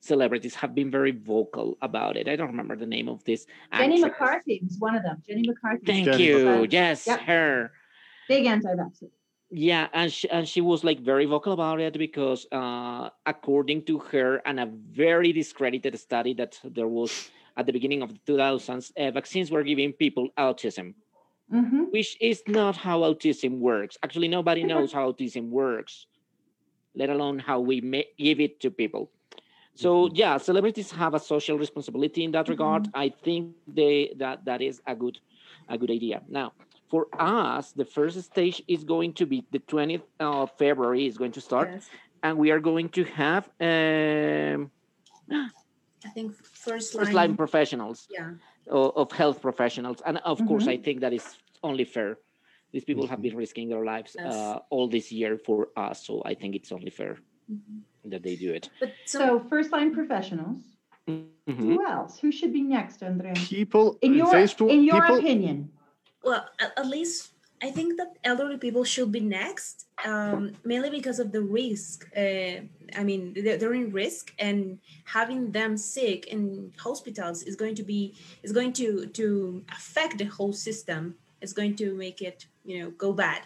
celebrities 0.00 0.54
have 0.54 0.74
been 0.74 0.90
very 0.90 1.10
vocal 1.12 1.76
about 1.82 2.16
it. 2.16 2.28
I 2.28 2.36
don't 2.36 2.48
remember 2.48 2.76
the 2.76 2.86
name 2.86 3.08
of 3.08 3.24
this. 3.24 3.46
Jenny 3.74 4.02
actress. 4.02 4.18
McCarthy 4.20 4.60
was 4.64 4.78
one 4.78 4.94
of 4.94 5.02
them. 5.02 5.22
Jenny 5.26 5.42
McCarthy. 5.46 5.86
Thank 5.86 6.06
Jenny 6.06 6.24
you. 6.24 6.44
McCarthy. 6.44 6.68
Yes, 6.72 7.06
Yep. 7.06 7.20
her. 7.20 7.72
Big 8.28 8.46
anti-vaxxer. 8.46 9.10
Yeah, 9.48 9.86
and 9.92 10.12
she, 10.12 10.28
and 10.28 10.46
she 10.46 10.60
was 10.60 10.82
like 10.82 10.98
very 11.00 11.24
vocal 11.24 11.52
about 11.52 11.80
it 11.80 11.96
because, 11.96 12.46
uh, 12.50 13.10
according 13.24 13.84
to 13.84 13.98
her, 14.10 14.42
and 14.44 14.58
a 14.58 14.66
very 14.66 15.32
discredited 15.32 15.96
study 16.00 16.34
that 16.34 16.58
there 16.64 16.88
was 16.88 17.30
at 17.56 17.66
the 17.66 17.72
beginning 17.72 18.02
of 18.02 18.12
the 18.12 18.18
2000s, 18.26 18.92
uh, 18.96 19.10
vaccines 19.10 19.50
were 19.50 19.62
giving 19.62 19.92
people 19.92 20.28
autism, 20.38 20.94
hmm 21.50 21.84
which 21.90 22.16
is 22.20 22.42
not 22.48 22.76
how 22.76 23.00
autism 23.00 23.58
works. 23.58 23.96
Actually, 24.02 24.28
nobody 24.28 24.64
knows 24.64 24.92
how 24.92 25.10
autism 25.12 25.48
works, 25.48 26.06
let 26.94 27.08
alone 27.10 27.38
how 27.38 27.60
we 27.60 27.80
may 27.80 28.04
give 28.18 28.40
it 28.40 28.60
to 28.60 28.70
people. 28.70 29.10
So 29.74 30.10
yeah, 30.14 30.38
celebrities 30.38 30.90
have 30.92 31.14
a 31.14 31.20
social 31.20 31.58
responsibility 31.58 32.24
in 32.24 32.32
that 32.32 32.48
regard. 32.48 32.88
I 32.94 33.08
think 33.10 33.54
they 33.66 34.12
that 34.18 34.44
that 34.44 34.60
is 34.62 34.80
a 34.86 34.94
good 34.94 35.18
a 35.68 35.76
good 35.78 35.90
idea. 35.90 36.22
Now, 36.28 36.52
for 36.88 37.06
us, 37.18 37.72
the 37.72 37.84
first 37.84 38.20
stage 38.22 38.62
is 38.68 38.84
going 38.84 39.12
to 39.14 39.26
be 39.26 39.44
the 39.50 39.58
20th 39.60 40.02
of 40.20 40.50
February 40.58 41.06
is 41.06 41.16
going 41.18 41.32
to 41.32 41.40
start, 41.40 41.70
Yes. 41.72 41.88
and 42.22 42.38
we 42.38 42.50
are 42.50 42.60
going 42.60 42.88
to 42.90 43.04
have 43.04 43.48
um, 43.60 44.70
I 46.06 46.10
think 46.10 46.34
first 46.36 46.92
first 46.92 47.12
line. 47.12 47.14
line 47.14 47.36
professionals 47.36 48.06
Yeah. 48.10 48.30
of, 48.68 48.92
of 48.96 49.12
health 49.12 49.38
professionals, 49.42 49.98
and 50.06 50.18
of 50.32 50.38
course, 50.46 50.66
Mhm. 50.66 50.74
I 50.74 50.76
think 50.84 51.00
that 51.00 51.12
is 51.12 51.26
only 51.62 51.84
fair. 51.84 52.18
These 52.72 52.84
people 52.84 53.06
have 53.06 53.20
been 53.22 53.36
risking 53.36 53.68
their 53.68 53.84
lives 53.84 54.12
Yes. 54.18 54.34
uh, 54.34 54.58
all 54.70 54.86
this 54.88 55.10
year 55.12 55.38
for 55.46 55.58
us, 55.76 56.06
so 56.06 56.22
I 56.30 56.34
think 56.34 56.54
it's 56.54 56.70
only 56.72 56.90
fair 56.90 57.14
Mhm. 57.50 57.82
that 58.10 58.22
they 58.22 58.36
do 58.36 58.50
it. 58.58 58.64
But 58.80 58.92
so, 59.04 59.18
So 59.18 59.40
first 59.52 59.68
line 59.72 59.90
professionals. 59.94 60.62
Mhm. 61.08 61.56
Who 61.70 61.78
else? 61.86 62.12
Who 62.22 62.30
should 62.32 62.52
be 62.52 62.62
next, 62.62 63.02
Andrea? 63.02 63.34
People 63.34 63.98
In 64.02 64.14
your 64.14 64.34
in 64.76 64.82
your 64.90 65.02
people, 65.02 65.18
opinion. 65.18 65.70
well, 66.22 66.42
at, 66.58 66.70
at 66.80 66.86
least 66.86 67.32
I 67.62 67.70
think 67.70 67.96
that 67.96 68.16
elderly 68.22 68.58
people 68.58 68.84
should 68.84 69.10
be 69.10 69.20
next, 69.20 69.86
um, 70.04 70.52
mainly 70.64 70.90
because 70.90 71.18
of 71.18 71.32
the 71.32 71.40
risk. 71.40 72.06
Uh, 72.16 72.60
I 72.94 73.02
mean, 73.02 73.34
they're, 73.34 73.56
they're 73.56 73.74
in 73.74 73.90
risk, 73.92 74.34
and 74.38 74.78
having 75.04 75.52
them 75.52 75.76
sick 75.76 76.26
in 76.26 76.72
hospitals 76.78 77.42
is 77.42 77.56
going 77.56 77.74
to 77.76 77.82
be 77.82 78.14
is 78.42 78.52
going 78.52 78.72
to 78.74 79.06
to 79.06 79.64
affect 79.72 80.18
the 80.18 80.26
whole 80.26 80.52
system. 80.52 81.14
It's 81.40 81.52
going 81.52 81.76
to 81.76 81.94
make 81.94 82.20
it 82.20 82.46
you 82.64 82.80
know 82.80 82.90
go 82.90 83.12
bad, 83.12 83.42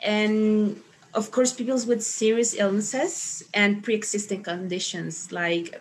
and 0.00 0.80
of 1.14 1.30
course, 1.30 1.52
people 1.52 1.78
with 1.86 2.02
serious 2.02 2.54
illnesses 2.54 3.44
and 3.52 3.82
pre-existing 3.82 4.42
conditions 4.42 5.30
like 5.30 5.78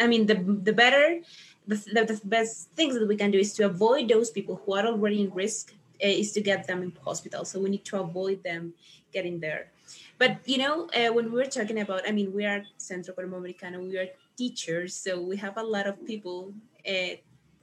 I 0.00 0.06
mean, 0.06 0.26
the 0.26 0.34
the 0.34 0.72
better, 0.72 1.20
the, 1.66 1.76
the, 1.76 2.20
best 2.24 2.70
things 2.72 2.94
that 2.94 3.06
we 3.06 3.16
can 3.16 3.30
do 3.30 3.38
is 3.38 3.52
to 3.54 3.66
avoid 3.66 4.08
those 4.08 4.30
people 4.30 4.60
who 4.64 4.74
are 4.74 4.86
already 4.86 5.22
in 5.22 5.30
risk, 5.30 5.72
is 6.00 6.32
to 6.32 6.40
get 6.40 6.66
them 6.66 6.82
in 6.82 6.92
hospital. 7.04 7.44
So 7.44 7.60
we 7.60 7.70
need 7.70 7.84
to 7.86 8.00
avoid 8.00 8.42
them 8.42 8.74
getting 9.12 9.40
there. 9.40 9.70
But 10.18 10.38
you 10.46 10.58
know, 10.58 10.88
uh, 10.90 11.12
when 11.12 11.26
we 11.30 11.38
were 11.38 11.46
talking 11.46 11.80
about, 11.80 12.08
I 12.08 12.12
mean, 12.12 12.32
we 12.32 12.44
are 12.46 12.62
Centro 12.78 13.14
Colombo 13.14 13.38
Americano, 13.38 13.80
we 13.80 13.98
are 13.98 14.08
teachers, 14.36 14.94
so 14.94 15.20
we 15.20 15.36
have 15.36 15.56
a 15.56 15.62
lot 15.62 15.86
of 15.86 16.04
people. 16.06 16.52
Uh, 16.86 17.16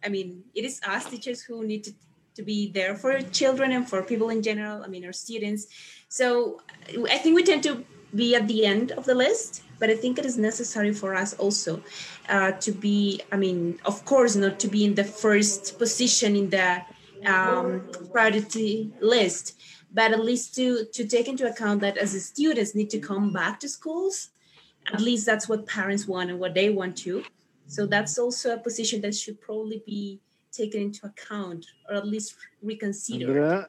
I 0.04 0.10
mean, 0.10 0.44
it 0.56 0.66
is 0.66 0.82
us 0.86 1.10
teachers 1.10 1.42
who 1.42 1.66
need 1.66 1.84
to 1.86 1.94
to 2.36 2.44
be 2.44 2.72
there 2.72 2.96
for 2.96 3.20
children 3.22 3.72
and 3.72 3.88
for 3.88 4.02
people 4.02 4.30
in 4.30 4.42
general. 4.42 4.84
I 4.84 4.88
mean, 4.88 5.06
our 5.06 5.14
students. 5.14 5.68
So 6.08 6.62
I 7.10 7.18
think 7.18 7.36
we 7.36 7.44
tend 7.44 7.64
to 7.64 7.84
be 8.16 8.36
at 8.36 8.48
the 8.48 8.66
end 8.66 8.92
of 8.94 9.06
the 9.06 9.16
list, 9.16 9.64
but 9.80 9.90
I 9.90 9.96
think 9.96 10.20
it 10.20 10.26
is 10.26 10.38
necessary 10.38 10.94
for 10.94 11.16
us 11.16 11.34
also 11.34 11.82
uh, 12.30 12.52
to 12.52 12.72
be, 12.72 13.22
I 13.32 13.38
mean, 13.38 13.80
of 13.86 14.04
course, 14.06 14.36
not 14.36 14.60
to 14.60 14.68
be 14.68 14.86
in 14.86 14.96
the 14.96 15.04
first 15.04 15.80
position 15.80 16.36
in 16.36 16.50
the 16.50 16.82
um, 17.26 17.90
priority 18.12 18.92
list, 19.02 19.60
but 19.94 20.12
at 20.12 20.24
least 20.24 20.56
to, 20.56 20.86
to 20.94 21.08
take 21.08 21.28
into 21.28 21.48
account 21.48 21.82
that 21.82 21.98
as 21.98 22.12
students 22.26 22.76
need 22.76 22.90
to 22.90 23.00
come 23.00 23.34
back 23.34 23.60
to 23.60 23.70
schools, 23.70 24.30
at 24.94 25.02
least 25.02 25.26
that's 25.26 25.48
what 25.48 25.66
parents 25.68 26.08
want 26.08 26.30
and 26.30 26.40
what 26.40 26.54
they 26.54 26.70
want 26.70 26.98
to. 26.98 27.24
So 27.68 27.86
that's 27.86 28.18
also 28.18 28.54
a 28.54 28.58
position 28.58 29.02
that 29.02 29.16
should 29.16 29.40
probably 29.40 29.84
be 29.86 30.20
taken 30.52 30.82
into 30.82 31.06
account 31.06 31.66
or 31.90 31.96
at 31.96 32.08
least 32.08 32.36
reconsidered. 32.62 33.30
Andrea, 33.30 33.68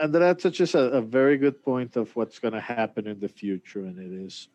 Andrea 0.00 0.34
touches 0.34 0.74
a, 0.74 0.78
a 0.78 1.00
very 1.00 1.36
good 1.36 1.62
point 1.62 1.96
of 1.96 2.14
what's 2.16 2.38
going 2.38 2.54
to 2.54 2.60
happen 2.60 3.06
in 3.06 3.20
the 3.20 3.28
future, 3.28 3.80
and 3.80 3.98
it 3.98 4.24
is 4.24 4.48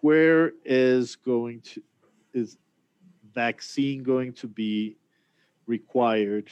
where 0.00 0.52
is 0.64 1.16
going 1.16 1.60
to 1.62 1.82
is 2.32 2.58
vaccine 3.34 4.02
going 4.02 4.32
to 4.34 4.46
be 4.46 4.96
required? 5.66 6.48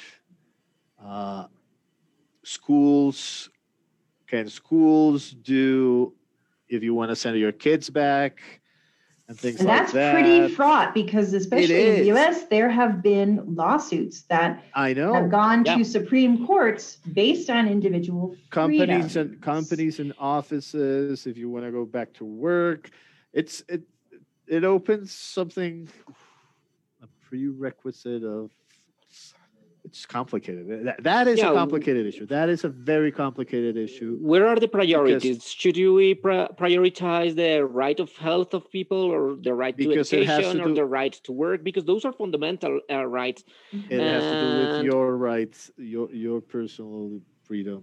Uh, 1.02 1.46
schools 2.44 3.50
can 4.26 4.48
schools 4.48 5.30
do 5.30 6.14
if 6.68 6.82
you 6.82 6.94
want 6.94 7.10
to 7.10 7.16
send 7.16 7.38
your 7.38 7.52
kids 7.52 7.90
back 7.90 8.40
and 9.28 9.38
things 9.38 9.60
And 9.60 9.68
like 9.68 9.78
that's 9.78 9.92
that? 9.92 10.12
pretty 10.12 10.48
fraught 10.54 10.94
because 10.94 11.32
especially 11.32 11.88
in 11.88 11.94
the 12.00 12.06
US, 12.12 12.44
there 12.44 12.70
have 12.70 13.02
been 13.02 13.54
lawsuits 13.54 14.22
that 14.22 14.62
I 14.74 14.94
know. 14.94 15.12
have 15.14 15.30
gone 15.30 15.64
Yeah. 15.64 15.76
to 15.76 15.84
Supreme 15.84 16.46
Courts 16.46 16.96
based 17.12 17.50
on 17.50 17.68
individual 17.68 18.36
companies 18.50 19.12
freedom. 19.12 19.32
and 19.32 19.42
companies 19.42 20.00
and 20.00 20.12
offices 20.18 21.26
if 21.26 21.36
you 21.36 21.50
want 21.50 21.64
to 21.64 21.70
go 21.72 21.84
back 21.84 22.12
to 22.14 22.24
work 22.24 22.90
it's 23.32 23.62
it 23.68 23.82
it 24.48 24.64
opens 24.64 25.12
something 25.12 25.88
a 27.02 27.06
prerequisite 27.28 28.22
of 28.24 28.50
it's 29.86 30.04
complicated 30.04 30.62
that, 30.86 31.02
that 31.02 31.28
is 31.28 31.38
Yeah, 31.38 31.44
a 31.44 31.48
w- 31.48 31.60
complicated 31.62 32.04
issue 32.06 32.26
that 32.26 32.48
is 32.48 32.64
a 32.64 32.68
very 32.92 33.12
complicated 33.24 33.74
issue 33.76 34.10
Where 34.20 34.46
are 34.48 34.58
the 34.64 34.68
priorities? 34.78 35.44
Should 35.60 35.76
we 35.76 36.14
pri- 36.14 36.48
prioritize 36.62 37.32
the 37.36 37.64
right 37.64 37.98
of 38.04 38.10
health 38.28 38.52
of 38.58 38.62
people, 38.78 39.02
or 39.14 39.36
the 39.48 39.54
right 39.62 39.76
to 39.78 39.88
Because 39.88 40.12
it 40.12 40.26
has 40.26 40.38
education, 40.40 40.58
to 40.58 40.64
or 40.64 40.68
do- 40.68 40.74
the 40.82 40.88
right 40.98 41.14
to 41.26 41.32
work? 41.44 41.58
Because 41.68 41.84
those 41.84 42.04
are 42.04 42.12
fundamental 42.12 42.72
uh, 42.90 43.06
rights. 43.20 43.40
it 43.96 44.00
has 44.14 44.24
to 44.32 44.36
do 44.44 44.48
with 44.60 44.72
your 44.90 45.06
rights 45.30 45.58
your 45.94 46.06
your 46.24 46.38
personal 46.56 47.02
freedom 47.48 47.82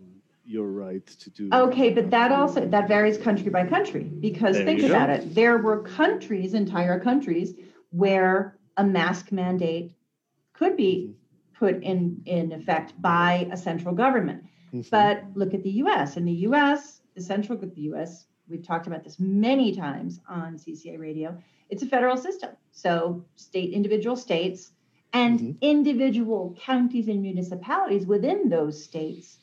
your 0.55 0.67
right 0.85 1.07
to 1.23 1.27
do 1.39 1.43
Okay, 1.65 1.89
but 1.97 2.05
that 2.17 2.29
also 2.39 2.59
that 2.75 2.85
varies 2.95 3.17
country 3.27 3.49
by 3.57 3.63
country 3.75 4.03
because 4.27 4.55
There 4.57 4.65
think 4.67 4.77
you 4.81 4.89
go. 4.89 4.93
about 4.95 5.09
it. 5.17 5.21
There 5.41 5.57
were 5.65 5.79
countries, 6.01 6.49
entire 6.65 6.97
countries, 7.09 7.49
where 8.03 8.35
a 8.83 8.83
mask 8.99 9.25
mandate 9.41 9.87
could 10.59 10.75
be 10.85 10.93
Mm-hmm. 10.95 11.22
Put 11.63 11.81
in 11.81 12.21
in 12.25 12.51
effect 12.51 12.91
by 13.01 13.47
a 13.49 13.55
central 13.55 13.95
government. 13.95 14.43
Mhm. 14.73 14.89
But 14.89 15.23
look 15.33 15.53
at 15.53 15.63
the 15.63 15.75
U.S. 15.83 16.17
In 16.17 16.25
the 16.25 16.39
U.S., 16.49 16.99
the 17.15 17.21
central 17.21 17.57
the 17.57 17.81
U.S. 17.91 18.25
we've 18.49 18.65
talked 18.67 18.85
about 18.87 19.01
this 19.05 19.17
many 19.17 19.73
times 19.73 20.19
on 20.27 20.57
CCA 20.57 20.99
radio. 20.99 21.29
It's 21.69 21.81
a 21.81 21.85
federal 21.85 22.17
system. 22.17 22.49
So 22.71 23.23
state, 23.35 23.71
individual 23.71 24.17
states 24.17 24.71
and 25.13 25.39
Mhm. 25.39 25.61
individual 25.61 26.53
counties 26.59 27.07
and 27.07 27.21
municipalities 27.21 28.05
within 28.07 28.49
those 28.49 28.75
states 28.83 29.37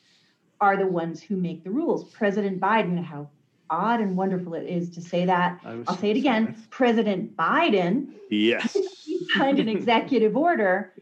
are 0.59 0.77
the 0.77 0.85
ones 1.01 1.23
who 1.23 1.35
make 1.37 1.63
the 1.63 1.71
rules. 1.71 2.01
President 2.19 2.59
Biden, 2.59 3.03
how 3.03 3.29
odd 3.71 3.99
and 3.99 4.15
wonderful 4.15 4.53
it 4.53 4.67
is 4.67 4.91
to 4.91 5.01
say 5.01 5.25
that. 5.25 5.59
I'll 5.65 5.97
say 6.03 6.11
it 6.11 6.17
again. 6.17 6.43
President 6.69 7.35
Biden 7.35 7.95
Yes. 8.29 8.73
he 9.05 9.25
signed 9.35 9.59
an 9.59 9.69
executive 9.69 10.37
order 10.37 10.93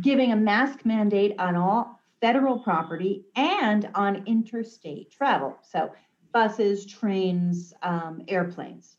giving 0.00 0.32
a 0.32 0.36
mask 0.36 0.84
mandate 0.84 1.34
on 1.38 1.56
all 1.56 1.98
federal 2.20 2.58
property 2.58 3.24
and 3.36 3.88
on 3.94 4.22
interstate 4.26 5.10
travel. 5.10 5.58
So 5.62 5.90
buses, 6.32 6.86
trains, 6.86 7.74
um, 7.82 8.22
airplanes. 8.28 8.96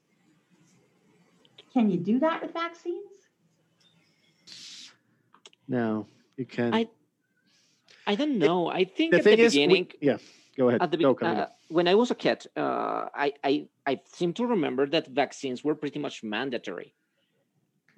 Can 1.74 1.90
you 1.90 1.98
do 1.98 2.20
that 2.20 2.42
with 2.42 2.54
vaccines? 2.54 3.00
No, 5.68 6.06
you 6.38 6.46
can. 6.46 6.74
I 6.74 6.88
I 8.06 8.16
don't 8.16 8.38
know. 8.38 8.68
I 8.68 8.84
think 8.84 9.12
the 9.12 9.18
at 9.20 9.24
thing 9.24 9.38
the 9.38 9.44
is, 9.44 9.56
we- 9.56 9.62
beginning, 9.66 9.92
yeah. 10.02 10.18
Go 10.58 10.68
ahead. 10.70 10.84
at 10.84 10.92
the 10.92 10.98
Go, 10.98 11.14
be- 11.16 11.26
Camilo. 11.26 11.40
uh, 11.40 11.48
when 11.70 11.88
I 11.88 11.96
was 11.96 12.12
a 12.12 12.16
kid, 12.16 12.46
uh, 12.56 13.06
I, 13.16 13.34
I 13.44 13.68
I 13.88 14.02
seem 14.06 14.34
to 14.34 14.46
remember 14.46 14.86
that 14.88 15.08
vaccines 15.08 15.64
were 15.64 15.74
pretty 15.74 15.98
much 16.00 16.22
mandatory. 16.24 16.94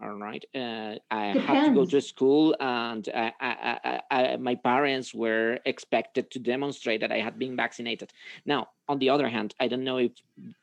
All 0.01 0.15
right, 0.15 0.43
uh, 0.53 0.95
I 1.09 1.27
had 1.27 1.67
to 1.67 1.73
go 1.73 1.85
to 1.85 2.01
school, 2.01 2.53
and 2.59 3.07
I, 3.15 3.31
I, 3.39 3.79
I, 3.83 4.01
I, 4.11 4.35
my 4.35 4.55
parents 4.55 5.13
were 5.13 5.59
expected 5.65 6.29
to 6.31 6.39
demonstrate 6.39 6.99
that 6.99 7.13
I 7.13 7.19
had 7.19 7.39
been 7.39 7.55
vaccinated. 7.55 8.11
Now, 8.45 8.67
on 8.89 8.99
the 8.99 9.09
other 9.09 9.29
hand, 9.29 9.55
I 9.57 9.69
don't 9.69 9.85
know 9.85 9.97
if 9.97 10.11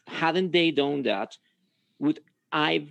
hadn't 0.07 0.53
they 0.53 0.71
done 0.71 1.05
that, 1.05 1.39
would 1.99 2.21
I? 2.53 2.89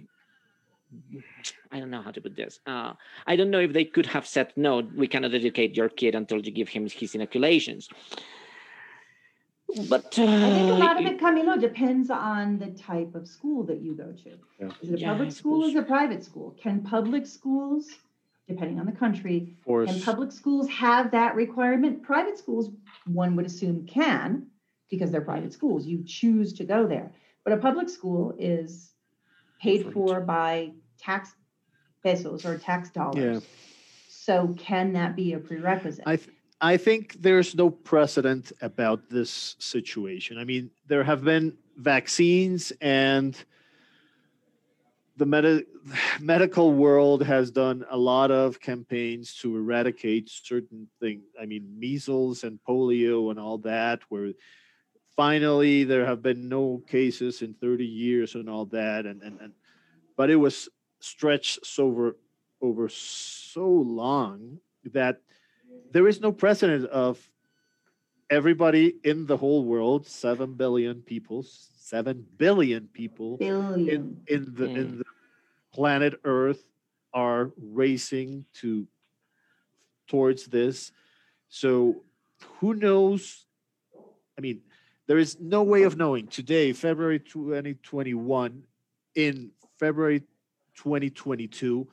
I 1.72 1.80
don't 1.80 1.92
know 1.92 2.02
how 2.02 2.12
to 2.12 2.20
put 2.20 2.36
this. 2.36 2.60
Uh, 2.66 2.94
I 3.28 3.36
don't 3.36 3.52
know 3.52 3.60
if 3.60 3.72
they 3.72 3.86
could 3.86 4.08
have 4.08 4.26
said 4.26 4.52
no. 4.56 4.82
We 4.96 5.08
cannot 5.08 5.36
educate 5.36 5.78
your 5.78 5.90
kid 5.90 6.16
until 6.16 6.40
you 6.40 6.52
give 6.52 6.70
him 6.70 6.90
his 6.90 7.14
inoculations. 7.14 7.88
But 9.90 10.18
uh, 10.20 10.24
I 10.24 10.50
think 10.50 10.70
a 10.72 10.74
lot 10.76 11.00
of 11.00 11.06
it, 11.06 11.20
Camilo, 11.20 11.60
depends 11.60 12.10
on 12.10 12.60
the 12.60 12.68
type 12.72 13.16
of 13.16 13.28
school 13.28 13.64
that 13.66 13.82
you 13.82 13.94
go 13.96 14.12
to. 14.12 14.30
Yeah. 14.60 14.72
Is 14.82 14.90
it 14.90 14.96
a 14.96 15.00
Yeah, 15.00 15.10
public 15.12 15.32
school? 15.32 15.66
Is 15.66 15.76
it 15.76 15.80
a 15.80 15.84
private 15.84 16.24
school? 16.24 16.56
Can 16.62 16.82
public 16.82 17.26
schools, 17.26 17.90
depending 18.48 18.80
on 18.80 18.86
the 18.86 18.92
country, 18.92 19.56
Of 19.60 19.66
course. 19.66 19.92
Can 19.92 20.02
public 20.02 20.32
schools 20.32 20.68
have 20.70 21.12
that 21.12 21.36
requirement? 21.36 22.04
Private 22.04 22.38
schools, 22.38 22.70
one 23.06 23.36
would 23.36 23.46
assume 23.46 23.86
can, 23.86 24.48
because 24.90 25.12
they're 25.12 25.22
private 25.22 25.54
schools. 25.54 25.86
You 25.86 26.04
choose 26.06 26.54
to 26.54 26.64
go 26.64 26.86
there. 26.88 27.12
But 27.44 27.54
a 27.54 27.58
public 27.58 27.90
school 27.90 28.36
is 28.38 28.92
paid 29.60 29.78
Different. 29.86 29.94
for 29.94 30.22
by 30.22 30.72
tax 31.00 31.34
pesos 32.04 32.46
or 32.46 32.58
tax 32.58 32.90
dollars. 32.90 33.44
So 34.10 34.54
can 34.60 34.94
that 34.94 35.16
be 35.16 35.34
a 35.34 35.40
prerequisite? 35.40 36.04
I 36.06 36.18
th- 36.18 36.30
I 36.64 36.78
think 36.78 37.20
there's 37.20 37.56
no 37.56 37.72
precedent 37.72 38.52
about 38.62 39.10
this 39.10 39.56
situation. 39.58 40.38
I 40.38 40.44
mean, 40.44 40.70
there 40.88 41.04
have 41.04 41.24
been 41.24 41.58
vaccines 41.76 42.72
and 42.80 43.36
the 45.18 45.26
medi- 45.26 45.66
medical 46.20 46.74
world 46.74 47.24
has 47.24 47.50
done 47.50 47.84
a 47.90 47.98
lot 47.98 48.30
of 48.30 48.60
campaigns 48.60 49.34
to 49.42 49.58
eradicate 49.58 50.30
certain 50.30 50.88
things. 51.00 51.24
I 51.42 51.48
mean, 51.48 51.68
measles 51.80 52.44
and 52.44 52.60
polio 52.68 53.32
and 53.32 53.40
all 53.40 53.58
that, 53.60 54.02
where 54.10 54.32
finally 55.16 55.84
there 55.84 56.06
have 56.06 56.22
been 56.22 56.48
no 56.48 56.84
cases 56.88 57.42
in 57.42 57.56
30 57.56 57.84
years 57.86 58.36
and 58.36 58.48
all 58.48 58.66
that. 58.66 59.08
And, 59.08 59.24
and, 59.24 59.40
and 59.42 59.54
but 60.16 60.30
it 60.30 60.36
was 60.36 60.70
stretched 61.00 61.68
over, 61.80 62.18
over 62.62 62.88
so 62.88 63.68
long 63.68 64.60
that 64.94 65.22
there 65.92 66.08
is 66.08 66.22
no 66.22 66.32
precedent 66.32 66.86
of 66.90 67.20
everybody 68.30 68.96
in 69.04 69.26
the 69.26 69.38
whole 69.38 69.64
world, 69.66 70.08
7 70.08 70.54
billion 70.54 71.02
people, 71.02 71.44
7 71.44 72.26
billion 72.38 72.88
people 72.94 73.38
Billion. 73.38 73.90
in, 73.90 74.22
in 74.28 74.54
the 74.56 74.66
in 74.66 74.88
hmm. 74.88 74.98
the 75.00 75.06
planet 75.74 76.20
Earth 76.24 76.64
are 77.14 77.52
racing 77.58 78.46
to 78.54 78.88
towards 80.08 80.46
this. 80.46 80.92
So 81.50 82.04
who 82.60 82.74
knows? 82.74 83.46
I 84.38 84.42
mean, 84.42 84.62
there 85.08 85.18
is 85.18 85.40
no 85.40 85.64
way 85.64 85.84
of 85.84 85.98
knowing 85.98 86.28
today, 86.28 86.72
February 86.74 87.20
2021, 87.20 88.64
in 89.16 89.52
February 89.78 90.22
2022, 90.76 91.88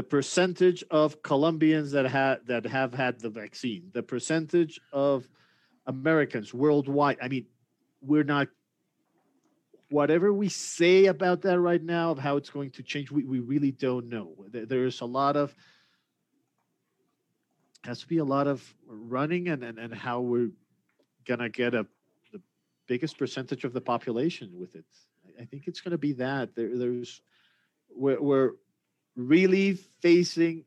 the 0.00 0.04
percentage 0.04 0.82
of 0.90 1.22
Colombians 1.22 1.90
that 1.90 2.06
had 2.06 2.38
that 2.46 2.64
have 2.64 2.94
had 2.94 3.20
the 3.20 3.28
vaccine, 3.28 3.90
the 3.92 4.02
percentage 4.02 4.80
of 4.94 5.28
Americans 5.86 6.54
worldwide. 6.54 7.18
I 7.20 7.28
mean, 7.28 7.44
we're 8.00 8.24
not 8.24 8.48
whatever 9.90 10.32
we 10.32 10.48
say 10.48 11.04
about 11.04 11.42
that 11.42 11.60
right 11.60 11.82
now 11.82 12.12
of 12.12 12.18
how 12.18 12.38
it's 12.38 12.48
going 12.48 12.70
to 12.70 12.82
change 12.82 13.10
we, 13.10 13.24
we 13.24 13.40
really 13.40 13.72
don't 13.72 14.08
know 14.08 14.32
there's 14.50 15.02
a 15.02 15.04
lot 15.04 15.36
of 15.36 15.54
has 17.84 18.00
to 18.00 18.06
be 18.06 18.18
a 18.18 18.24
lot 18.24 18.46
of 18.46 18.74
running 18.86 19.48
and 19.48 19.62
and, 19.62 19.78
and 19.78 19.92
how 19.92 20.20
we're 20.20 20.50
gonna 21.26 21.50
get 21.50 21.74
a 21.74 21.84
the 22.32 22.40
biggest 22.86 23.18
percentage 23.18 23.64
of 23.64 23.74
the 23.74 23.80
population 23.82 24.48
with 24.54 24.76
it 24.76 24.86
i, 25.38 25.44
think 25.44 25.64
it's 25.66 25.82
gonna 25.82 25.98
be 25.98 26.14
that 26.14 26.54
there, 26.54 26.78
there's 26.78 27.20
we're, 27.94 28.22
we're 28.22 28.50
really 29.16 29.74
facing 30.00 30.64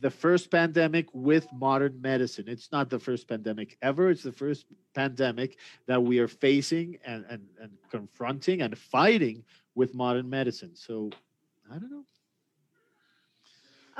the 0.00 0.10
first 0.10 0.50
pandemic 0.50 1.06
with 1.12 1.46
modern 1.52 2.00
medicine 2.00 2.44
it's 2.46 2.70
not 2.70 2.88
the 2.88 2.98
first 2.98 3.26
pandemic 3.28 3.76
ever 3.82 4.08
it's 4.08 4.22
the 4.22 4.32
first 4.32 4.66
pandemic 4.94 5.56
that 5.86 6.02
we 6.02 6.18
are 6.18 6.28
facing 6.28 6.98
and, 7.04 7.24
and, 7.28 7.42
and 7.60 7.70
confronting 7.90 8.62
and 8.62 8.76
fighting 8.76 9.44
with 9.74 9.94
modern 9.94 10.28
medicine. 10.28 10.74
So 10.74 11.10
I 11.70 11.78
don't 11.78 11.90
know. 11.90 12.04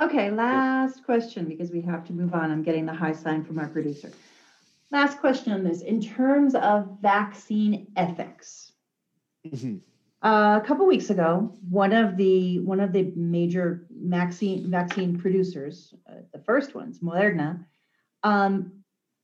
Okay, 0.01 0.31
last 0.31 1.03
question 1.03 1.45
because 1.45 1.71
we 1.71 1.81
have 1.81 2.05
to 2.07 2.13
move 2.13 2.33
on. 2.33 2.51
I'm 2.51 2.63
getting 2.63 2.85
the 2.85 2.93
high 2.93 3.13
sign 3.13 3.43
from 3.43 3.59
our 3.59 3.67
producer. 3.67 4.11
Last 4.89 5.19
question 5.19 5.53
on 5.53 5.63
this. 5.63 5.81
In 5.81 6.01
terms 6.01 6.55
of 6.55 6.97
vaccine 7.01 7.87
ethics, 7.95 8.73
mm-hmm. 9.45 9.77
Uh, 10.23 10.59
a 10.61 10.67
couple 10.67 10.85
weeks 10.85 11.09
ago, 11.09 11.51
one 11.69 11.93
of 11.93 12.15
the 12.15 12.59
one 12.59 12.79
of 12.79 12.93
the 12.93 13.11
major 13.15 13.87
vaccine 13.89 14.69
vaccine 14.69 15.17
producers, 15.17 15.95
uh, 16.07 16.21
the 16.31 16.39
first 16.39 16.75
ones, 16.75 16.99
Moderna, 16.99 17.65
um, 18.21 18.71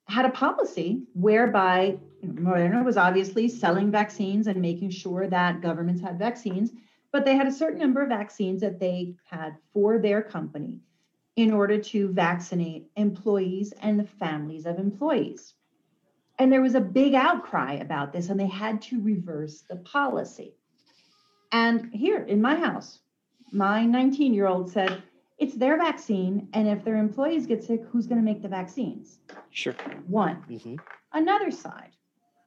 had 0.08 0.26
a 0.26 0.30
policy 0.30 1.04
whereby 1.14 1.98
Moderna 2.26 2.84
was 2.84 2.98
obviously 2.98 3.48
selling 3.48 3.92
vaccines 3.92 4.48
and 4.48 4.60
making 4.60 4.90
sure 4.90 5.28
that 5.28 5.62
governments 5.62 6.02
had 6.02 6.18
vaccines, 6.18 6.72
but 7.12 7.26
they 7.26 7.36
had 7.36 7.48
a 7.48 7.52
certain 7.52 7.80
number 7.80 8.02
of 8.02 8.10
vaccines 8.10 8.62
that 8.62 8.80
they 8.80 9.16
had 9.26 9.56
for 9.74 10.00
their 10.00 10.24
company 10.24 10.80
in 11.36 11.54
order 11.54 11.78
to 11.78 12.12
vaccinate 12.12 12.90
employees 12.96 13.72
and 13.84 14.00
the 14.00 14.04
families 14.04 14.66
of 14.66 14.80
employees. 14.80 15.54
And 16.40 16.52
there 16.52 16.62
was 16.62 16.74
a 16.74 16.82
big 16.82 17.14
outcry 17.14 17.74
about 17.74 18.12
this, 18.12 18.30
and 18.30 18.40
they 18.40 18.48
had 18.48 18.82
to 18.84 19.00
reverse 19.02 19.62
the 19.62 19.76
policy. 19.78 20.56
And 21.52 21.90
here 21.94 22.24
in 22.24 22.42
my 22.42 22.56
house, 22.56 23.00
my 23.52 23.86
19 23.86 24.34
year 24.34 24.48
old 24.48 24.70
said, 24.72 25.02
it's 25.38 25.56
their 25.56 25.78
vaccine. 25.78 26.48
And 26.54 26.68
if 26.68 26.84
their 26.84 26.98
employees 26.98 27.46
get 27.46 27.64
sick, 27.64 27.84
who's 27.90 28.08
going 28.08 28.20
to 28.20 28.26
make 28.26 28.42
the 28.42 28.48
vaccines? 28.48 29.20
sure. 29.50 29.74
One. 30.08 30.44
Mhm. 30.50 30.80
Another 31.14 31.52
side, 31.52 31.92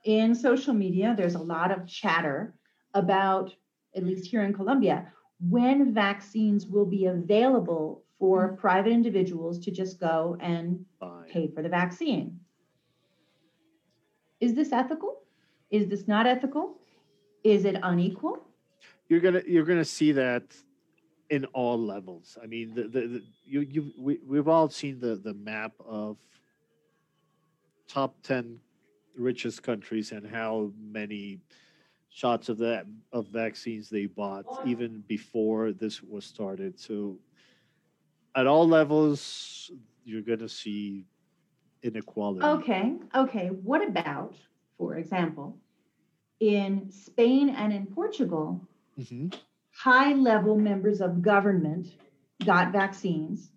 in 0.04 0.34
social 0.34 0.74
media, 0.74 1.14
there's 1.16 1.34
a 1.34 1.42
lot 1.42 1.70
of 1.70 1.86
chatter 1.86 2.54
about, 2.94 3.54
at 3.96 4.04
least 4.04 4.26
here 4.26 4.42
in 4.42 4.52
Colombia, 4.52 5.12
when 5.48 5.92
vaccines 5.94 6.66
will 6.66 6.84
be 6.84 7.06
available 7.06 8.04
for 8.18 8.54
private 8.56 8.92
individuals 8.92 9.58
to 9.60 9.70
just 9.70 9.98
go 9.98 10.36
and 10.40 10.84
Fine. 10.98 11.28
pay 11.28 11.48
for 11.48 11.62
the 11.62 11.68
vaccine. 11.68 12.38
Is 14.40 14.54
this 14.54 14.72
ethical? 14.72 15.22
Is 15.70 15.88
this 15.88 16.06
not 16.06 16.26
ethical? 16.26 16.78
Is 17.44 17.64
it 17.64 17.76
unequal? 17.82 18.46
You're 19.10 19.18
gonna 19.20 19.42
you're 19.44 19.64
gonna 19.64 19.84
see 19.84 20.12
that 20.12 20.44
in 21.30 21.44
all 21.46 21.76
levels. 21.76 22.38
I 22.40 22.46
mean, 22.46 22.74
the, 22.74 22.84
the, 22.84 23.00
the 23.08 23.22
you 23.44 23.60
you 23.62 23.92
we, 23.98 24.20
we've 24.24 24.46
all 24.46 24.68
seen 24.68 25.00
the 25.00 25.16
the 25.16 25.34
map 25.34 25.72
of 25.84 26.16
top 27.88 28.14
ten 28.22 28.60
richest 29.16 29.64
countries 29.64 30.12
and 30.12 30.24
how 30.24 30.72
many 30.80 31.40
shots 32.08 32.48
of 32.48 32.58
that 32.58 32.86
of 33.12 33.26
vaccines 33.26 33.90
they 33.90 34.06
bought 34.06 34.46
even 34.64 35.02
before 35.08 35.72
this 35.72 36.04
was 36.04 36.24
started. 36.24 36.78
So 36.78 37.18
at 38.36 38.46
all 38.46 38.68
levels, 38.68 39.72
you're 40.04 40.22
gonna 40.22 40.48
see 40.48 41.04
inequality. 41.82 42.46
Okay, 42.46 42.94
okay. 43.16 43.48
What 43.48 43.84
about, 43.84 44.36
for 44.78 44.94
example, 44.94 45.58
in 46.38 46.88
Spain 46.92 47.50
and 47.50 47.72
in 47.72 47.86
Portugal, 47.86 48.60
hmm 49.08 49.28
high 49.72 50.12
level 50.12 50.56
members 50.56 51.00
of 51.00 51.22
government 51.22 51.88
got 52.44 52.72
vaccines, 52.72 53.50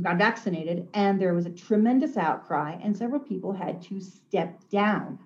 got 0.00 0.16
vaccinated, 0.16 0.86
and 0.94 1.20
there 1.20 1.34
was 1.34 1.46
a 1.46 1.50
tremendous 1.50 2.16
outcry, 2.16 2.78
and 2.82 2.96
several 2.96 3.20
people 3.20 3.52
had 3.52 3.82
to 3.82 4.00
step 4.00 4.60
down 4.70 5.18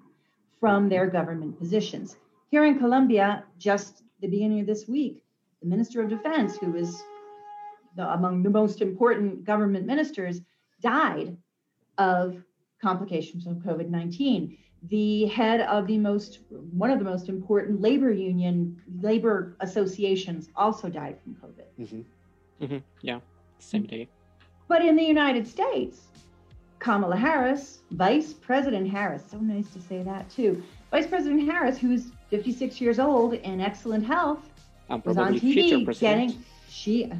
from 0.60 0.88
their 0.88 1.06
government 1.06 1.58
positions. 1.58 2.16
Here 2.50 2.64
in 2.64 2.78
Colombia, 2.78 3.44
just 3.58 4.02
the 4.20 4.28
beginning 4.28 4.60
of 4.60 4.66
this 4.66 4.88
week, 4.88 5.22
the 5.60 5.68
Minister 5.68 6.00
of 6.00 6.08
Defense, 6.08 6.56
who 6.56 6.74
is 6.76 7.02
the, 7.96 8.10
among 8.12 8.42
the 8.42 8.50
most 8.50 8.80
important 8.80 9.44
government 9.44 9.86
ministers, 9.86 10.40
died 10.80 11.36
of 11.98 12.42
complications 12.80 13.46
of 13.46 13.56
COVID 13.58 13.88
19 13.88 14.56
the 14.90 15.26
head 15.26 15.60
of 15.62 15.86
the 15.86 15.98
most 15.98 16.40
one 16.72 16.90
of 16.90 16.98
the 16.98 17.04
most 17.04 17.28
important 17.28 17.80
labor 17.80 18.10
union 18.12 18.80
labor 19.00 19.56
associations 19.60 20.48
also 20.56 20.88
died 20.88 21.16
from 21.22 21.34
covid. 21.42 21.68
Hmm 22.60 22.76
Yeah, 23.02 23.20
same 23.58 23.84
day. 23.84 24.08
but 24.68 24.84
in 24.84 24.96
the 24.96 25.02
united 25.04 25.46
states 25.46 25.98
kamala 26.78 27.16
harris 27.16 27.80
vice 27.92 28.32
president 28.34 28.86
harris 28.90 29.22
so 29.30 29.38
nice 29.38 29.68
to 29.70 29.80
say 29.80 30.02
that 30.02 30.28
too 30.28 30.62
vice 30.90 31.06
president 31.06 31.42
harris 31.50 31.78
who's 31.78 32.04
56 32.30 32.80
years 32.80 32.98
old 32.98 33.34
in 33.34 33.60
excellent 33.60 34.04
health 34.04 34.42
And 34.90 35.02
was 35.04 35.16
on 35.16 35.34
tv 35.34 35.98
getting 35.98 36.30
she 36.68 37.10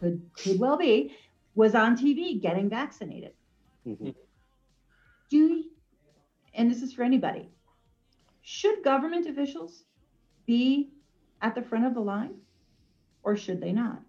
could 0.00 0.20
could 0.42 0.58
well 0.58 0.76
be 0.76 1.14
was 1.54 1.74
on 1.74 1.96
tv 1.96 2.40
getting 2.40 2.68
vaccinated. 2.68 3.32
Hmm 3.84 4.10
do 5.30 5.64
and 6.54 6.70
this 6.70 6.82
is 6.82 6.92
for 6.92 7.02
anybody 7.02 7.48
should 8.42 8.82
government 8.82 9.26
officials 9.26 9.84
be 10.46 10.90
at 11.42 11.54
the 11.54 11.62
front 11.62 11.84
of 11.86 11.94
the 11.94 12.00
line 12.00 12.34
or 13.22 13.36
should 13.36 13.60
they 13.60 13.72
not 13.72 14.00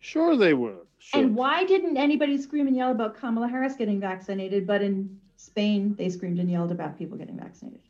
Sure, 0.00 0.36
they 0.36 0.54
were. 0.54 0.86
Sure. 1.00 1.20
and 1.20 1.34
why 1.34 1.64
didn't 1.64 1.96
anybody 1.96 2.38
scream 2.40 2.66
and 2.66 2.74
yell 2.76 2.90
about 2.90 3.14
kamala 3.16 3.46
harris 3.48 3.74
getting 3.76 4.00
vaccinated 4.00 4.66
but 4.66 4.82
in 4.82 5.18
spain 5.36 5.94
they 5.96 6.08
screamed 6.08 6.40
and 6.40 6.50
yelled 6.50 6.72
about 6.72 6.98
people 6.98 7.16
getting 7.16 7.36
vaccinated 7.38 7.80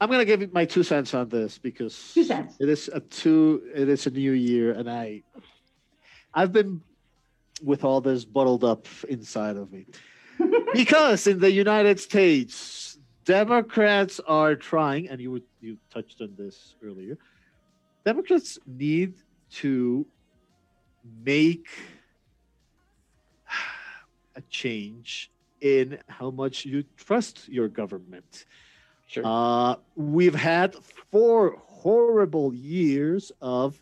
I'm 0.00 0.10
gonna 0.10 0.24
give 0.24 0.40
you 0.42 0.50
my 0.52 0.64
two 0.64 0.82
cents 0.82 1.14
on 1.14 1.28
this 1.28 1.56
because 1.58 2.12
Two 2.12 2.24
cents. 2.24 2.56
It 2.58 2.68
is 2.68 2.90
a 2.92 3.00
two. 3.00 3.62
It 3.74 3.88
is 3.88 4.06
a 4.06 4.10
new 4.10 4.32
year, 4.32 4.72
and 4.72 4.90
I, 4.90 5.22
I've 6.34 6.52
been 6.52 6.82
with 7.62 7.84
all 7.84 8.00
this 8.00 8.24
bottled 8.24 8.64
up 8.64 8.86
inside 9.08 9.56
of 9.56 9.72
me 9.72 9.86
because 10.74 11.26
in 11.26 11.38
the 11.38 11.50
United 11.50 12.00
States, 12.00 12.98
Democrats 13.24 14.20
are 14.26 14.54
trying, 14.54 15.08
and 15.08 15.20
you 15.20 15.30
would 15.30 15.44
you 15.60 15.78
touched 15.90 16.20
on 16.20 16.34
this 16.36 16.74
earlier. 16.84 17.16
Democrats 18.04 18.58
need 18.66 19.14
to 19.50 20.06
make 21.24 21.68
a 24.36 24.42
change 24.50 25.30
in 25.60 25.98
how 26.08 26.30
much 26.30 26.66
you 26.66 26.84
trust 26.96 27.48
your 27.48 27.68
government. 27.68 28.44
Sure. 29.06 29.22
Uh, 29.24 29.76
we've 29.96 30.34
had 30.34 30.74
four 31.10 31.56
horrible 31.66 32.52
years 32.54 33.32
of 33.40 33.80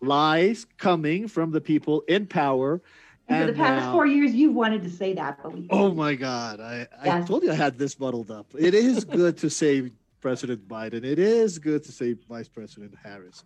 lies 0.00 0.66
coming 0.78 1.28
from 1.28 1.50
the 1.50 1.60
people 1.60 2.02
in 2.08 2.26
power. 2.26 2.80
And 3.28 3.46
for 3.46 3.52
the 3.52 3.56
past 3.56 3.86
now- 3.86 3.92
four 3.92 4.06
years 4.06 4.34
you've 4.34 4.54
wanted 4.54 4.82
to 4.82 4.90
say 4.90 5.14
that 5.14 5.42
but 5.42 5.52
we 5.52 5.66
Oh 5.70 5.92
my 5.94 6.14
God. 6.14 6.60
I, 6.60 6.86
I 7.00 7.22
told 7.22 7.42
you 7.42 7.50
I 7.50 7.54
had 7.54 7.78
this 7.78 7.94
bottled 7.94 8.30
up. 8.30 8.46
It 8.58 8.74
is 8.74 9.04
good 9.04 9.36
to 9.38 9.50
say 9.50 9.90
President 10.20 10.66
Biden. 10.68 11.04
It 11.04 11.18
is 11.18 11.58
good 11.58 11.84
to 11.84 11.92
say 11.92 12.14
Vice 12.28 12.48
President 12.48 12.94
Harris. 13.02 13.44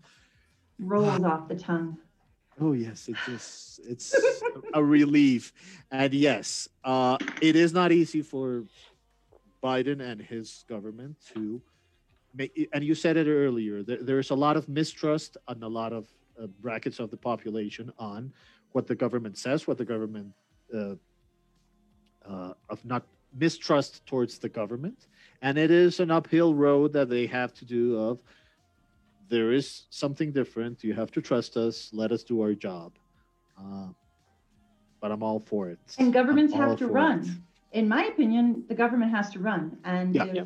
rolls 0.78 1.22
off 1.24 1.48
the 1.48 1.56
tongue 1.56 1.98
Oh 2.60 2.72
yes, 2.72 3.08
it's 3.08 3.24
just 3.26 3.80
it's 3.88 4.14
a 4.74 4.82
relief. 4.82 5.52
And 5.90 6.12
yes, 6.12 6.68
uh, 6.84 7.16
it 7.40 7.54
is 7.54 7.72
not 7.72 7.92
easy 7.92 8.22
for 8.22 8.64
Biden 9.62 10.00
and 10.00 10.20
his 10.20 10.64
government 10.68 11.16
to 11.34 11.62
make. 12.34 12.68
And 12.72 12.82
you 12.82 12.94
said 12.94 13.16
it 13.16 13.28
earlier. 13.28 13.82
There, 13.82 14.02
there's 14.02 14.30
a 14.30 14.34
lot 14.34 14.56
of 14.56 14.68
mistrust 14.68 15.36
and 15.46 15.62
a 15.62 15.68
lot 15.68 15.92
of 15.92 16.08
uh, 16.40 16.46
brackets 16.60 16.98
of 16.98 17.10
the 17.10 17.16
population 17.16 17.92
on 17.98 18.32
what 18.72 18.86
the 18.86 18.94
government 18.94 19.38
says, 19.38 19.66
what 19.66 19.78
the 19.78 19.84
government 19.84 20.32
uh, 20.74 20.94
uh, 22.26 22.52
of 22.68 22.84
not 22.84 23.06
mistrust 23.36 24.04
towards 24.06 24.38
the 24.38 24.48
government, 24.48 25.06
and 25.42 25.58
it 25.58 25.70
is 25.70 26.00
an 26.00 26.10
uphill 26.10 26.54
road 26.54 26.92
that 26.92 27.08
they 27.08 27.26
have 27.26 27.52
to 27.54 27.64
do 27.64 27.98
of 27.98 28.18
there 29.28 29.52
is 29.52 29.86
something 29.90 30.32
different. 30.32 30.82
You 30.82 30.94
have 30.94 31.10
to 31.12 31.20
trust 31.20 31.56
us. 31.56 31.90
Let 31.92 32.12
us 32.12 32.22
do 32.22 32.40
our 32.40 32.54
job. 32.54 32.92
Uh, 33.58 33.88
but 35.00 35.12
I'm 35.12 35.22
all 35.22 35.38
for 35.38 35.68
it. 35.68 35.78
And 35.98 36.12
governments 36.12 36.54
I'm 36.54 36.60
have 36.60 36.78
to 36.78 36.86
run. 36.86 37.20
it. 37.72 37.78
In 37.78 37.88
my 37.88 38.06
opinion, 38.06 38.64
the 38.68 38.74
government 38.74 39.10
has 39.10 39.30
to 39.30 39.38
run. 39.40 39.78
And 39.84 40.14
Yeah. 40.14 40.24
if 40.24 40.34
Yeah. 40.34 40.44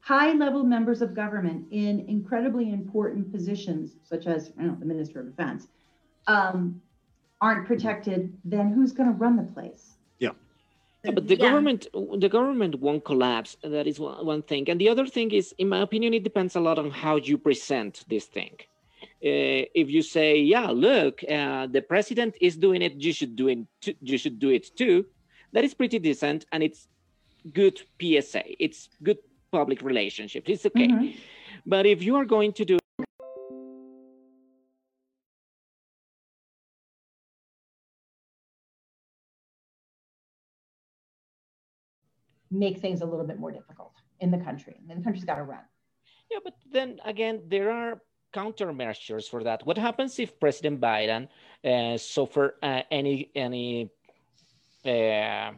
high 0.00 0.32
level 0.32 0.64
members 0.64 1.02
of 1.02 1.14
government 1.14 1.66
in 1.70 2.00
incredibly 2.08 2.72
important 2.72 3.32
positions, 3.32 3.96
such 4.02 4.26
as 4.26 4.52
I 4.56 4.62
don't 4.62 4.74
know, 4.74 4.78
the 4.78 4.86
Minister 4.86 5.20
of 5.20 5.26
Defense, 5.26 5.68
um, 6.26 6.80
aren't 7.40 7.66
protected, 7.66 8.32
then 8.44 8.72
who's 8.72 8.92
going 8.92 9.08
to 9.08 9.14
run 9.16 9.36
the 9.36 9.42
place? 9.44 9.96
Yeah, 10.18 10.30
yeah 11.04 11.12
but 11.12 11.26
the 11.28 11.36
Yeah. 11.36 11.46
government 11.46 11.86
the 12.24 12.28
government 12.28 12.74
won't 12.80 13.04
collapse 13.04 13.56
that 13.62 13.86
is 13.86 13.98
one, 13.98 14.24
one 14.26 14.42
thing 14.42 14.68
and 14.70 14.78
the 14.80 14.88
other 14.88 15.06
thing 15.06 15.30
is 15.30 15.54
in 15.58 15.68
my 15.68 15.80
opinion 15.80 16.12
it 16.14 16.24
depends 16.24 16.56
a 16.56 16.60
lot 16.60 16.78
on 16.78 16.90
how 16.90 17.16
you 17.16 17.38
present 17.38 18.04
this 18.12 18.26
thing 18.26 18.54
uh, 19.30 19.62
if 19.82 19.86
you 19.94 20.02
say 20.02 20.28
yeah 20.54 20.68
look 20.68 21.14
uh, 21.24 21.66
the 21.76 21.82
president 21.92 22.32
is 22.40 22.56
doing 22.56 22.82
it 22.82 22.94
you 23.06 23.12
should 23.12 23.34
do 23.36 23.48
it 23.48 23.58
too, 23.82 23.94
you 24.02 24.18
should 24.18 24.38
do 24.38 24.50
it 24.50 24.66
too 24.76 25.06
that 25.54 25.64
is 25.64 25.74
pretty 25.74 25.98
decent 25.98 26.44
and 26.52 26.62
it's 26.62 26.88
good 27.60 27.76
psa 28.00 28.42
it's 28.66 28.90
good 29.02 29.18
public 29.52 29.80
relationship. 29.82 30.42
it's 30.48 30.66
okay 30.66 30.88
Mhm. 30.88 31.14
but 31.66 31.86
if 31.86 32.02
you 32.02 32.14
are 32.16 32.26
going 32.26 32.52
to 32.52 32.64
do 32.64 32.79
Make 42.50 42.78
things 42.80 43.00
a 43.00 43.06
little 43.06 43.24
bit 43.26 43.38
more 43.38 43.52
difficult 43.52 43.92
in 44.18 44.30
the 44.30 44.38
country. 44.38 44.76
And 44.88 44.98
the 44.98 45.04
country's 45.04 45.24
got 45.24 45.36
to 45.36 45.44
run. 45.44 45.60
Yeah, 46.30 46.38
but 46.42 46.54
then 46.70 47.00
again, 47.04 47.42
there 47.46 47.70
are 47.70 48.00
countermeasures 48.34 49.28
for 49.28 49.44
that. 49.44 49.64
What 49.66 49.78
happens 49.78 50.18
if 50.18 50.38
President 50.40 50.80
Biden 50.80 51.28
uh, 51.64 51.96
suffer 51.96 52.56
uh, 52.62 52.82
any 52.90 53.30
any 53.34 53.90
uh, 54.84 55.52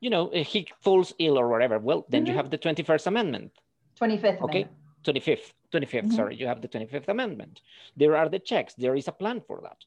you 0.00 0.10
know 0.10 0.30
he 0.32 0.66
falls 0.80 1.14
ill 1.18 1.38
or 1.38 1.48
whatever? 1.48 1.78
Well, 1.78 2.06
then 2.08 2.26
you 2.26 2.32
Mhm. 2.32 2.36
have 2.36 2.50
the 2.50 2.58
Twenty 2.58 2.82
First 2.82 3.06
Amendment, 3.06 3.52
25th 3.96 4.42
Okay. 4.42 4.62
Amendment. 4.62 4.70
twenty 5.04 5.20
fifth, 5.20 5.54
twenty 5.70 5.86
fifth. 5.86 6.06
Mhm. 6.06 6.12
Sorry, 6.12 6.34
you 6.36 6.46
have 6.46 6.60
the 6.60 6.68
Twenty 6.68 6.86
Fifth 6.86 7.08
Amendment. 7.08 7.60
There 7.96 8.16
are 8.16 8.28
the 8.28 8.38
checks. 8.40 8.74
There 8.74 8.94
is 8.96 9.06
a 9.08 9.12
plan 9.12 9.40
for 9.40 9.60
that. 9.62 9.84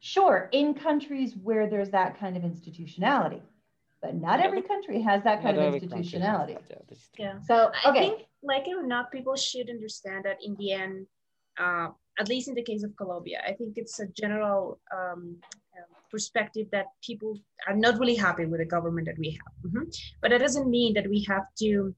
Sure, 0.00 0.48
in 0.52 0.74
countries 0.74 1.34
where 1.36 1.66
there's 1.68 1.90
that 1.90 2.16
kind 2.18 2.36
of 2.36 2.44
institutionality. 2.44 3.42
But 4.02 4.14
not 4.14 4.40
every 4.40 4.62
country 4.62 5.00
has 5.02 5.22
that 5.24 5.42
kind 5.42 5.56
Not 5.56 5.62
of 5.62 5.68
every 5.68 5.80
country 5.80 5.96
has 5.98 6.06
institutionality. 6.06 6.56
yeah, 6.70 6.76
this 6.88 6.98
is 6.98 7.08
true. 7.16 7.24
Yeah. 7.24 7.40
So, 7.40 7.70
I 7.84 7.92
think, 7.92 8.22
like 8.42 8.68
it 8.68 8.76
or 8.76 8.86
not, 8.86 9.10
people 9.10 9.36
should 9.36 9.68
understand 9.70 10.24
that 10.24 10.38
in 10.42 10.54
the 10.56 10.72
end, 10.72 11.06
uh, 11.58 11.88
at 12.18 12.28
least 12.28 12.48
in 12.48 12.54
the 12.54 12.62
case 12.62 12.82
of 12.82 12.94
Colombia, 12.96 13.42
I 13.46 13.52
think 13.52 13.74
it's 13.76 13.98
a 14.00 14.06
general 14.06 14.78
um, 14.94 15.36
um, 15.76 15.90
perspective 16.10 16.66
that 16.72 16.86
people 17.02 17.38
are 17.66 17.74
not 17.74 17.98
really 17.98 18.14
happy 18.14 18.44
with 18.46 18.60
the 18.60 18.66
government 18.66 19.06
that 19.06 19.18
we 19.18 19.30
have. 19.30 19.72
Mhm. 19.72 19.84
But 20.20 20.30
that 20.30 20.40
doesn't 20.40 20.68
mean 20.68 20.94
that 20.94 21.08
we 21.08 21.24
have 21.24 21.46
to 21.62 21.94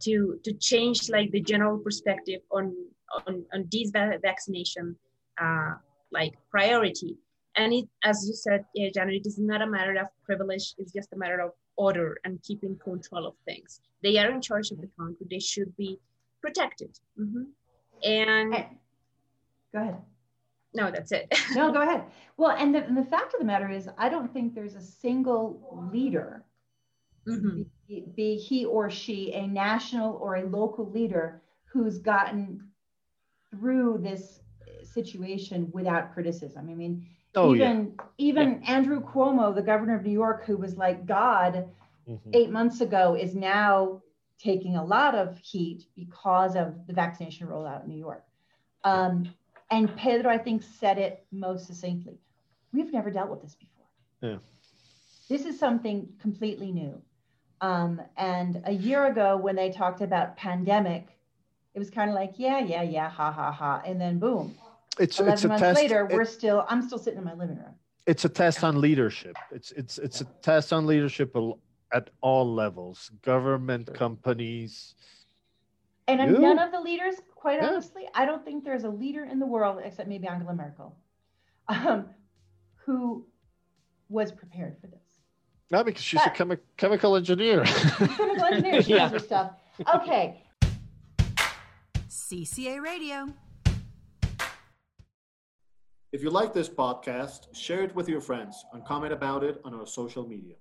to 0.00 0.38
to 0.44 0.52
change 0.54 1.08
like 1.08 1.30
the 1.30 1.40
general 1.40 1.78
perspective 1.78 2.40
on 2.50 2.64
on 3.26 3.44
on 3.54 3.68
this 3.72 3.90
vaccination 3.90 4.96
uh, 5.40 5.74
like 6.10 6.34
priority. 6.50 7.16
And 7.56 7.72
it, 7.72 7.88
as 8.02 8.24
you 8.26 8.34
said, 8.34 8.64
yeah, 8.74 8.88
Janet, 8.92 9.14
it 9.14 9.26
is 9.26 9.38
not 9.38 9.62
a 9.62 9.66
matter 9.66 9.94
of 10.00 10.08
privilege. 10.24 10.74
It's 10.78 10.92
just 10.92 11.12
a 11.12 11.16
matter 11.16 11.40
of 11.40 11.52
order 11.76 12.16
and 12.24 12.42
keeping 12.42 12.76
control 12.78 13.26
of 13.26 13.34
things. 13.44 13.80
They 14.02 14.18
are 14.18 14.30
in 14.30 14.40
charge 14.40 14.70
of 14.70 14.80
the 14.80 14.88
country. 14.98 15.26
They 15.30 15.38
should 15.38 15.76
be 15.76 15.98
protected. 16.40 16.98
Mhm. 17.18 17.46
And 18.04 18.54
And- 18.54 18.66
Go 19.72 19.80
ahead. 19.80 20.02
no, 20.74 20.90
that's 20.90 21.12
it. 21.12 21.26
No, 21.54 21.72
go 21.72 21.82
ahead. 21.82 22.04
Well, 22.36 22.56
and 22.56 22.74
the, 22.74 22.84
and 22.84 22.96
the 22.96 23.04
fact 23.04 23.34
of 23.34 23.40
the 23.40 23.46
matter 23.46 23.70
is, 23.70 23.88
I 23.98 24.08
don't 24.08 24.32
think 24.32 24.54
there's 24.54 24.74
a 24.74 24.80
single 24.80 25.88
leader, 25.92 26.44
Mhm. 27.26 27.66
be, 27.88 28.00
be 28.16 28.36
he 28.36 28.64
or 28.64 28.90
she 28.90 29.32
a 29.32 29.46
national 29.46 30.16
or 30.16 30.36
a 30.36 30.44
local 30.44 30.90
leader, 30.90 31.40
who's 31.66 31.98
gotten 31.98 32.70
through 33.50 33.98
this 33.98 34.40
situation 34.82 35.70
without 35.72 36.12
criticism. 36.12 36.68
I 36.68 36.74
mean, 36.74 37.06
Oh 37.36 37.52
yeah. 37.54 37.70
even 37.70 37.98
even 38.18 38.62
Andrew 38.64 39.00
Cuomo, 39.02 39.54
the 39.54 39.62
governor 39.62 39.96
of 39.96 40.04
New 40.04 40.12
York, 40.12 40.44
who 40.44 40.56
was 40.56 40.76
like 40.76 41.06
God 41.06 41.68
Mhm. 42.08 42.34
eight 42.34 42.50
months 42.50 42.80
ago, 42.80 43.14
is 43.14 43.34
now 43.34 44.02
taking 44.38 44.76
a 44.76 44.84
lot 44.84 45.14
of 45.14 45.38
heat 45.38 45.86
because 45.96 46.54
of 46.54 46.86
the 46.86 46.92
vaccination 46.92 47.48
rollout 47.48 47.84
in 47.84 47.90
New 47.90 47.98
York. 47.98 48.24
Um, 48.84 49.32
and 49.70 49.94
Pedro, 49.96 50.30
I 50.30 50.38
think, 50.38 50.62
said 50.62 50.98
it 50.98 51.26
most 51.32 51.66
succinctly. 51.66 52.18
We've 52.72 52.92
never 52.92 53.10
dealt 53.10 53.30
with 53.30 53.40
this 53.42 53.54
before. 53.54 53.86
Yeah. 54.20 54.38
This 55.28 55.46
is 55.46 55.58
something 55.58 56.08
completely 56.20 56.70
new. 56.72 57.00
Um, 57.60 58.02
and 58.18 58.60
a 58.66 58.72
year 58.72 59.06
ago, 59.06 59.36
when 59.38 59.56
they 59.56 59.70
talked 59.70 60.02
about 60.02 60.36
pandemic, 60.36 61.18
it 61.72 61.78
was 61.78 61.88
kind 61.88 62.10
of 62.10 62.14
like, 62.14 62.34
yeah, 62.36 62.58
yeah, 62.58 62.82
yeah, 62.82 63.08
ha, 63.08 63.32
ha, 63.32 63.50
ha. 63.50 63.82
And 63.86 63.98
then 63.98 64.18
boom, 64.18 64.54
It's 64.98 65.18
11 65.18 65.32
it's 65.34 65.44
a 65.44 65.48
months 65.48 65.62
test. 65.62 65.80
later, 65.80 66.06
we're 66.10 66.24
still, 66.24 66.64
I'm 66.68 66.82
still 66.82 66.98
sitting 66.98 67.18
in 67.18 67.24
my 67.24 67.34
living 67.34 67.56
room. 67.56 67.74
it's 68.06 68.24
a 68.24 68.28
test 68.28 68.62
on 68.64 68.80
leadership. 68.80 69.34
It's 69.50 69.72
it's 69.72 69.98
it's 69.98 70.20
a 70.20 70.24
test 70.42 70.72
on 70.72 70.86
leadership 70.86 71.34
at 71.92 72.10
all 72.20 72.52
levels, 72.52 73.10
government, 73.22 73.92
companies. 73.94 74.94
And 76.06 76.20
You? 76.30 76.38
none 76.38 76.58
of 76.58 76.70
the 76.70 76.80
leaders, 76.80 77.14
quite 77.34 77.60
Yeah. 77.60 77.68
honestly, 77.68 78.06
I 78.14 78.26
don't 78.26 78.44
think 78.44 78.62
there's 78.64 78.84
a 78.84 78.90
leader 78.90 79.24
in 79.24 79.38
the 79.38 79.46
world, 79.46 79.80
except 79.82 80.08
maybe 80.08 80.26
Angela 80.28 80.54
Merkel, 80.54 80.94
um, 81.68 82.06
who 82.84 83.26
was 84.10 84.30
prepared 84.32 84.76
for 84.80 84.86
this. 84.88 85.00
Not 85.70 85.86
because 85.86 86.02
she's 86.04 86.20
a 86.20 86.24
But- 86.26 86.34
chemi- 86.34 86.60
chemical 86.76 87.16
engineer. 87.16 87.64
Chemical 88.18 88.44
engineer, 88.44 88.82
she 88.82 88.92
knows 88.98 89.12
her 89.12 89.18
stuff. 89.18 89.52
Okay, 89.94 90.44
CCA 92.08 92.80
Radio. 92.82 93.28
If 96.14 96.22
you 96.22 96.30
like 96.30 96.54
this 96.54 96.68
podcast, 96.68 97.52
share 97.52 97.82
it 97.82 97.92
with 97.96 98.08
your 98.08 98.20
friends 98.20 98.64
and 98.72 98.84
comment 98.84 99.12
about 99.12 99.42
it 99.42 99.60
on 99.64 99.74
our 99.74 99.84
social 99.84 100.24
media. 100.24 100.54